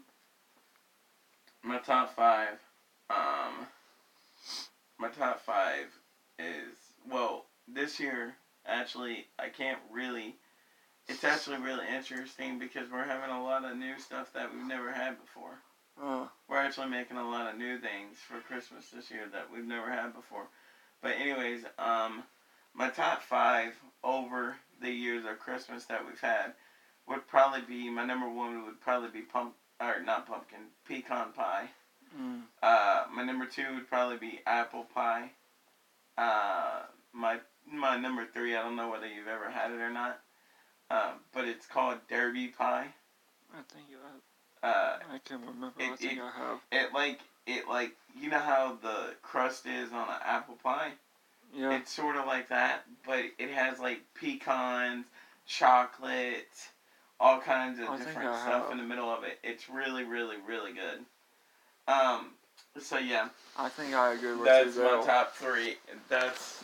my 1.62 1.78
top 1.80 2.16
five. 2.16 2.58
Um 3.10 3.68
my 4.98 5.10
top 5.10 5.42
five 5.46 5.88
is 6.40 6.78
well, 7.12 7.46
this 7.68 8.00
year 8.00 8.34
actually 8.66 9.28
I 9.38 9.50
can't 9.50 9.80
really 9.92 10.36
it's 11.10 11.24
actually 11.24 11.58
really 11.58 11.86
interesting 11.94 12.60
because 12.60 12.90
we're 12.92 13.04
having 13.04 13.36
a 13.36 13.44
lot 13.44 13.66
of 13.66 13.76
new 13.78 13.98
stuff 14.00 14.32
that 14.34 14.54
we've 14.54 14.68
never 14.68 14.92
had 14.92 15.20
before. 15.20 15.60
Uh, 16.02 16.28
We're 16.48 16.58
actually 16.58 16.88
making 16.88 17.18
a 17.18 17.30
lot 17.30 17.52
of 17.52 17.58
new 17.60 17.78
things 17.80 18.18
for 18.26 18.40
Christmas 18.40 18.86
this 18.94 19.12
year 19.12 19.28
that 19.34 19.48
we've 19.54 19.66
never 19.68 19.90
had 19.92 20.14
before. 20.14 20.48
But 21.02 21.16
anyways, 21.20 21.64
um, 21.78 22.24
my 22.74 22.90
top 22.90 23.22
five 23.22 23.74
over 24.04 24.56
the 24.82 24.90
years 24.90 25.26
of 25.26 25.40
Christmas 25.40 25.86
that 25.86 26.06
we've 26.06 26.20
had 26.22 26.54
would 27.08 27.28
probably 27.28 27.62
be 27.68 27.90
my 27.90 28.06
number 28.06 28.30
one 28.30 28.64
would 28.66 28.80
probably 28.80 29.10
be 29.10 29.22
pump 29.22 29.56
or 29.82 30.02
not 30.06 30.26
pumpkin 30.28 30.60
pecan 30.88 31.34
pie. 31.36 31.68
mm, 32.18 32.42
Uh, 32.62 33.06
my 33.14 33.24
number 33.24 33.46
two 33.46 33.74
would 33.74 33.90
probably 33.90 34.18
be 34.18 34.40
apple 34.46 34.86
pie. 34.94 35.32
Uh, 36.18 36.84
my 37.14 37.40
my 37.66 37.98
number 37.98 38.26
three, 38.34 38.56
I 38.56 38.62
don't 38.64 38.76
know 38.76 38.90
whether 38.90 39.08
you've 39.08 39.28
ever 39.28 39.50
had 39.50 39.72
it 39.72 39.80
or 39.80 39.90
not, 39.92 40.20
uh, 40.90 41.12
but 41.34 41.46
it's 41.46 41.66
called 41.66 41.98
Derby 42.10 42.48
pie. 42.48 42.88
I 43.54 43.62
think 43.74 43.86
I, 44.64 44.68
Uh, 44.68 45.00
I 45.14 45.18
can't 45.20 45.42
remember. 45.46 45.72
I 45.80 45.84
It- 45.94 46.00
think 46.00 46.14
it- 46.18 46.22
I 46.22 46.32
have. 46.32 46.60
it 46.72 46.94
like 46.94 47.22
it 47.46 47.68
like 47.68 47.96
you 48.16 48.30
know 48.30 48.40
how 48.40 48.74
the 48.82 49.16
crust 49.22 49.66
is 49.66 49.92
on 49.92 50.08
an 50.10 50.22
apple 50.24 50.56
pie. 50.62 50.92
Yeah. 51.54 51.72
It's 51.72 51.92
sort 51.92 52.16
of 52.16 52.26
like 52.28 52.50
that, 52.50 52.84
but 53.06 53.24
it 53.40 53.50
has 53.50 53.80
like 53.80 54.02
pecans, 54.14 55.06
chocolate, 55.48 56.70
all 57.20 57.40
kinds 57.42 57.80
of 57.80 57.90
I 57.90 57.98
different 57.98 58.36
stuff 58.36 58.64
have. 58.64 58.72
in 58.72 58.78
the 58.78 58.84
middle 58.84 59.10
of 59.10 59.24
it. 59.24 59.40
It's 59.44 59.70
really, 59.70 60.04
really, 60.04 60.38
really 60.38 60.74
good. 60.74 61.06
Um, 61.88 62.36
so 62.80 62.98
yeah, 62.98 63.30
I 63.58 63.70
think 63.70 63.94
I 63.96 64.14
agree 64.14 64.34
with 64.36 64.46
that. 64.46 64.66
that's 64.66 64.76
you 64.78 64.84
my 64.84 65.04
top 65.06 65.34
three. 65.36 65.78
That's 66.08 66.64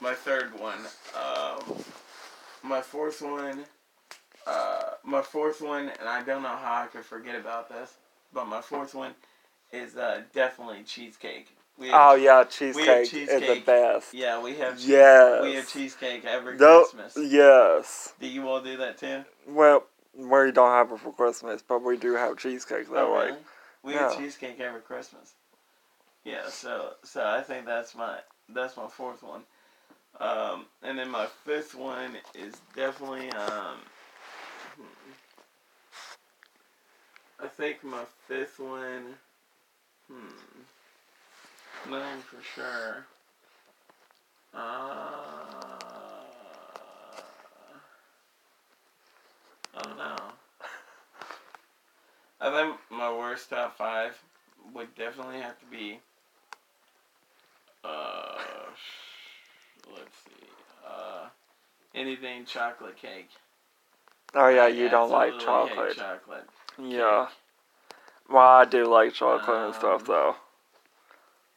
my 0.00 0.14
third 0.14 0.58
one. 0.58 0.78
Um, 1.14 1.84
my 2.62 2.80
fourth 2.80 3.22
one. 3.22 3.64
Uh, 4.46 4.90
my 5.04 5.22
fourth 5.22 5.60
one, 5.60 5.88
and 5.98 6.08
I 6.08 6.22
don't 6.22 6.42
know 6.42 6.48
how 6.48 6.82
I 6.84 6.86
could 6.86 7.04
forget 7.04 7.34
about 7.34 7.68
this, 7.68 7.94
but 8.32 8.46
my 8.46 8.60
fourth 8.60 8.94
one 8.94 9.14
is 9.72 9.96
uh, 9.96 10.22
definitely 10.32 10.82
cheesecake. 10.84 11.48
We 11.78 11.90
Oh 11.92 12.14
yeah, 12.14 12.44
cheesecake, 12.44 13.12
is 13.12 13.28
the 13.28 13.62
best. 13.66 14.14
yeah, 14.14 14.40
we 14.40 14.54
have 14.56 14.76
cheese- 14.78 14.88
Yes. 14.88 15.42
we 15.42 15.54
have 15.54 15.68
cheesecake 15.68 16.24
every 16.24 16.56
Christmas. 16.56 17.16
Yes. 17.16 18.14
Do 18.20 18.26
you 18.28 18.48
all 18.48 18.60
do 18.60 18.76
that 18.78 18.98
too? 18.98 19.24
Well, 19.48 19.84
we 20.14 20.52
don't 20.52 20.70
have 20.70 20.90
it 20.92 21.00
for 21.00 21.12
Christmas, 21.12 21.62
but 21.66 21.82
we 21.82 21.96
do 21.96 22.14
have 22.14 22.38
cheesecake 22.38 22.88
that 22.90 22.96
Oh, 22.98 23.12
way. 23.14 23.26
really? 23.26 23.38
We 23.82 23.92
have 23.94 24.16
cheesecake 24.16 24.60
every 24.60 24.80
Christmas. 24.80 25.34
Yeah, 26.24 26.48
so 26.48 26.94
so 27.04 27.24
I 27.24 27.42
think 27.42 27.66
that's 27.66 27.94
my 27.94 28.18
that's 28.48 28.76
my 28.76 28.88
fourth 28.88 29.22
one. 29.22 29.42
Um, 30.20 30.66
and 30.82 30.98
then 30.98 31.10
my 31.10 31.26
fifth 31.44 31.74
one 31.74 32.16
is 32.34 32.54
definitely 32.74 33.28
um. 33.30 33.76
hmm. 34.76 35.12
I 37.44 37.48
think 37.48 37.84
my 37.84 38.04
fifth 38.26 38.58
one. 38.58 39.14
Hmm. 40.10 40.62
Nothing 41.90 42.22
for 42.22 42.42
sure. 42.54 43.04
Uh. 44.54 45.56
I 49.78 49.82
don't 49.82 49.98
know. 49.98 50.16
I 52.40 52.50
think 52.50 52.76
my 52.90 53.12
worst 53.12 53.50
top 53.50 53.76
five 53.76 54.18
would 54.72 54.94
definitely 54.94 55.40
have 55.40 55.58
to 55.60 55.66
be. 55.66 56.00
Uh, 57.84 58.38
let's 59.94 60.16
see. 60.24 60.46
Uh, 60.86 61.28
anything 61.94 62.44
chocolate 62.44 62.96
cake. 62.96 63.28
Oh 64.34 64.48
yeah, 64.48 64.64
I 64.64 64.68
you 64.68 64.88
don't 64.88 65.10
like 65.10 65.38
chocolate. 65.38 65.96
chocolate. 65.96 66.48
Yeah. 66.78 67.28
Well, 68.28 68.42
I 68.42 68.64
do 68.64 68.84
like 68.86 69.14
chocolate 69.14 69.66
and 69.66 69.74
stuff 69.74 70.00
Um, 70.00 70.06
though. 70.06 70.36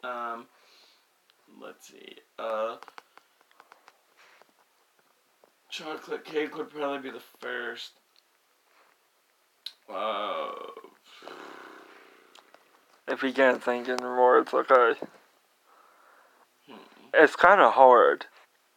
Um, 0.09 0.45
let's 1.61 1.87
see. 1.87 2.15
Uh, 2.37 2.77
chocolate 5.69 6.23
cake 6.23 6.55
would 6.57 6.69
probably 6.69 6.99
be 6.99 7.11
the 7.11 7.23
first. 7.39 7.91
Uh, 9.91 10.51
If 13.07 13.23
you 13.23 13.33
can't 13.33 13.63
think 13.63 13.89
anymore, 13.89 14.37
it's 14.39 14.53
okay. 14.53 14.93
It's 17.13 17.35
kind 17.35 17.61
of 17.61 17.73
hard 17.73 18.25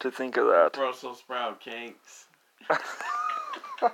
to 0.00 0.10
think 0.10 0.36
of 0.36 0.46
that. 0.46 0.72
Brussels 0.74 1.18
sprout 1.18 1.60
cakes. 1.60 2.26
Can 2.68 2.78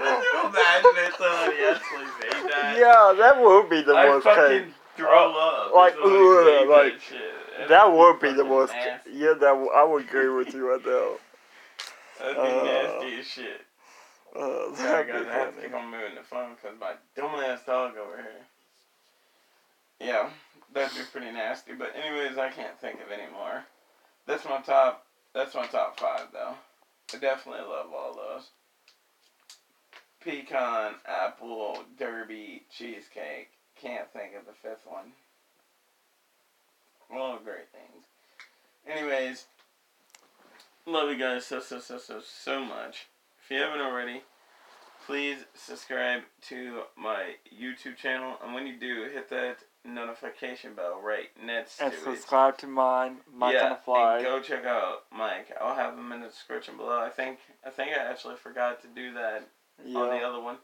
you 0.00 0.40
imagine 0.46 0.90
if 0.96 1.16
somebody 1.16 1.56
actually 1.64 2.04
made 2.20 2.50
that. 2.52 2.76
yeah, 2.78 3.14
that 3.18 3.40
would 3.40 3.68
be 3.70 3.82
the 3.82 3.94
I 3.94 4.06
most 4.06 4.24
fucking 4.24 4.64
cake. 4.66 4.74
throw 4.96 5.32
up. 5.38 5.74
like, 5.74 5.94
ugh, 6.02 6.68
like, 6.68 7.00
that. 7.58 7.68
That'd 7.68 8.20
be 8.20 8.32
the 8.32 8.44
most. 8.44 8.72
nasty. 8.72 9.10
Yeah, 9.12 9.32
that 9.34 9.40
w- 9.40 9.70
I 9.74 9.84
would 9.84 10.04
agree 10.04 10.28
with 10.28 10.52
you 10.54 10.70
right 10.70 10.84
there. 10.84 11.08
That'd 12.20 12.36
be 12.36 12.40
Uh, 12.42 12.64
nasty 12.64 13.18
as 13.20 13.26
shit. 13.26 13.60
Uh, 14.34 14.70
that'd 14.76 15.08
guys, 15.08 15.26
I 15.28 15.32
have 15.32 15.54
to 15.56 15.62
keep 15.62 15.74
on 15.74 15.90
moving 15.90 16.14
the 16.14 16.22
phone 16.22 16.54
because 16.54 16.78
my 16.80 16.92
dumb 17.16 17.34
ass 17.40 17.60
dog 17.66 17.96
over 17.98 18.16
here. 18.16 18.46
Yeah, 20.00 20.30
that'd 20.74 20.96
be 20.96 21.04
pretty 21.10 21.30
nasty. 21.30 21.72
But 21.72 21.92
anyways, 21.96 22.38
I 22.38 22.50
can't 22.50 22.78
think 22.80 23.00
of 23.00 23.10
any 23.12 23.30
more. 23.32 23.64
That's 24.26 24.44
my 24.44 24.60
top. 24.60 25.06
That's 25.34 25.54
my 25.54 25.66
top 25.66 25.98
five 25.98 26.28
though. 26.32 26.54
I 27.14 27.18
definitely 27.18 27.62
love 27.62 27.88
all 27.94 28.14
those. 28.14 28.50
Pecan, 30.20 30.94
apple, 31.06 31.78
derby, 31.98 32.62
cheesecake. 32.70 33.50
Can't 33.80 34.10
think 34.12 34.34
of 34.38 34.46
the 34.46 34.52
fifth 34.52 34.86
one. 34.86 35.12
All 37.12 37.38
great 37.44 37.68
things. 37.72 38.04
Anyways, 38.88 39.46
love 40.86 41.10
you 41.10 41.18
guys 41.18 41.44
so 41.44 41.60
so 41.60 41.80
so 41.80 41.98
so 41.98 42.20
so 42.24 42.64
much. 42.64 43.06
If 43.44 43.50
you 43.50 43.58
haven't 43.58 43.80
already, 43.80 44.22
please 45.06 45.38
subscribe 45.54 46.22
to 46.48 46.82
my 46.96 47.34
YouTube 47.52 47.96
channel, 47.96 48.36
and 48.42 48.54
when 48.54 48.66
you 48.66 48.78
do, 48.78 49.08
hit 49.12 49.28
that 49.30 49.58
notification 49.84 50.74
bell 50.74 51.00
right 51.02 51.28
next 51.42 51.80
And 51.80 51.92
to 51.92 51.98
it. 51.98 52.02
subscribe 52.04 52.58
to 52.58 52.66
mine, 52.66 53.16
Mike 53.34 53.54
yeah, 53.54 53.64
on 53.64 53.70
the 53.70 53.76
Fly. 53.84 54.16
and 54.18 54.24
go 54.24 54.40
check 54.40 54.64
out 54.64 55.04
Mike. 55.16 55.48
I'll 55.60 55.74
have 55.74 55.94
him 55.98 56.12
in 56.12 56.20
the 56.20 56.28
description 56.28 56.76
below. 56.76 57.00
I 57.00 57.08
think 57.10 57.38
I 57.66 57.70
think 57.70 57.90
I 57.96 58.00
actually 58.10 58.36
forgot 58.36 58.80
to 58.82 58.88
do 58.88 59.12
that 59.14 59.48
on 59.84 59.92
the 60.10 60.24
other 60.24 60.40
one, 60.40 60.56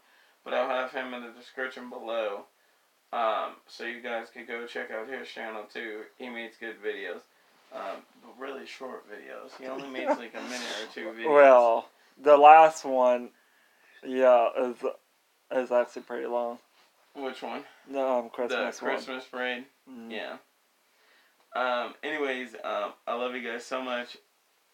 but 0.44 0.54
I'll 0.54 0.68
have 0.68 0.92
him 0.92 1.12
in 1.14 1.22
the 1.22 1.30
description 1.38 1.90
below. 1.90 2.44
Um, 3.12 3.52
so 3.66 3.84
you 3.84 4.00
guys 4.02 4.28
could 4.32 4.46
go 4.46 4.66
check 4.66 4.90
out 4.90 5.08
his 5.08 5.26
channel 5.28 5.64
too. 5.72 6.02
He 6.18 6.28
makes 6.28 6.56
good 6.58 6.76
videos, 6.82 7.22
um, 7.74 8.02
but 8.22 8.38
really 8.38 8.66
short 8.66 9.04
videos. 9.10 9.58
He 9.58 9.66
only 9.66 9.88
makes 9.88 10.16
like 10.18 10.34
a 10.34 10.42
minute 10.42 10.76
or 10.82 10.92
two 10.94 11.06
videos. 11.18 11.32
Well, 11.34 11.88
the 12.22 12.36
last 12.36 12.84
one, 12.84 13.30
yeah, 14.04 14.48
is 14.60 14.76
is 15.50 15.72
actually 15.72 16.02
pretty 16.02 16.26
long. 16.26 16.58
Which 17.22 17.42
one? 17.42 17.64
The 17.90 18.00
um, 18.00 18.30
Christmas 18.30 18.78
the 18.78 18.84
one. 18.84 18.94
Christmas 18.94 19.24
parade. 19.30 19.64
Mm. 19.90 20.10
Yeah. 20.10 20.36
Um. 21.54 21.94
Anyways, 22.02 22.54
um, 22.64 22.92
I 23.06 23.14
love 23.14 23.34
you 23.34 23.48
guys 23.48 23.64
so 23.64 23.82
much. 23.82 24.16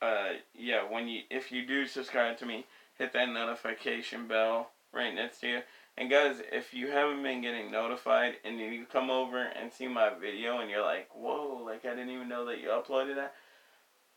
Uh. 0.03 0.35
Yeah. 0.55 0.91
When 0.91 1.09
you, 1.09 1.23
if 1.31 1.53
you 1.53 1.67
do 1.67 1.87
subscribe 1.87 2.39
to 2.39 2.47
me, 2.47 2.67
hit 2.99 3.13
that 3.13 3.29
notification 3.29 4.27
bell 4.27 4.71
right 4.93 5.15
next 5.15 5.41
to 5.41 5.49
you. 5.49 5.59
And 5.97 6.11
guys, 6.11 6.43
if 6.51 6.75
you 6.75 6.91
haven't 6.91 7.23
been 7.23 7.41
getting 7.41 7.71
notified, 7.71 8.35
and 8.45 8.59
you 8.59 8.85
come 8.93 9.11
over 9.11 9.41
and 9.41 9.73
see 9.73 9.87
my 9.87 10.11
video, 10.21 10.59
and 10.59 10.69
you're 10.69 10.83
like, 10.83 11.09
"Whoa! 11.15 11.63
Like 11.65 11.85
I 11.85 11.91
didn't 11.91 12.11
even 12.11 12.29
know 12.29 12.45
that 12.47 12.61
you 12.61 12.69
uploaded 12.69 13.15
that." 13.17 13.35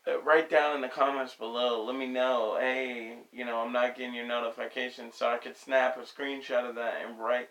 Uh, 0.06 0.20
write 0.22 0.48
down 0.48 0.74
in 0.74 0.80
the 0.80 0.88
comments 0.88 1.34
below. 1.34 1.84
Let 1.84 1.96
me 1.96 2.06
know. 2.06 2.56
Hey, 2.58 3.18
you 3.32 3.44
know 3.44 3.58
I'm 3.58 3.72
not 3.72 3.96
getting 3.96 4.14
your 4.14 4.26
notification, 4.26 5.12
so 5.12 5.28
I 5.28 5.36
could 5.36 5.56
snap 5.56 5.96
a 5.98 6.00
screenshot 6.00 6.68
of 6.68 6.74
that 6.76 7.02
and 7.04 7.18
write 7.18 7.48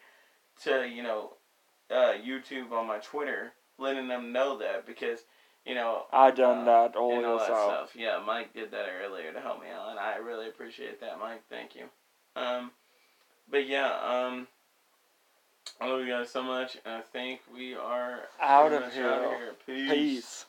to 0.64 0.88
you 0.88 1.03
know 1.03 1.34
uh, 1.91 2.14
YouTube 2.26 2.72
on 2.72 2.88
my 2.88 2.97
Twitter, 2.99 3.53
letting 3.80 4.08
them 4.08 4.32
know 4.32 4.58
that 4.60 4.86
because 4.86 5.20
you 5.66 5.76
know 5.76 6.03
I 6.12 6.32
done 6.32 6.60
uh, 6.60 6.66
that 6.66 6.95
all 6.95 7.16
and 7.16 7.26
all 7.26 7.38
that 7.39 7.49
yourself. 7.49 7.89
stuff. 7.89 7.89
Yeah, 7.95 8.22
Mike 8.26 8.53
did 8.53 8.72
that 8.72 8.86
earlier 9.03 9.32
to 9.34 9.39
help 9.41 9.60
me 9.62 9.68
out, 9.74 9.89
and 9.89 9.99
I 9.99 10.18
really 10.18 10.47
appreciate 10.47 10.99
that, 11.01 11.20
Mike. 11.20 11.43
Thank 11.49 11.76
you. 11.76 11.86
Um, 12.36 12.72
but 13.49 13.68
yeah, 13.68 13.91
um, 14.03 14.47
I 15.82 15.88
love 15.88 16.01
you 16.01 16.08
guys 16.10 16.30
so 16.30 16.43
much, 16.43 16.78
and 16.86 16.95
I 16.95 17.01
think 17.01 17.41
we 17.53 17.76
are 17.76 18.20
Out 18.41 18.74
of 18.74 18.82
much 18.82 18.89
out 18.89 18.93
here. 18.93 19.14
of 19.14 19.32
here. 19.32 19.53
Peace. 19.66 19.91
Peace. 19.91 20.45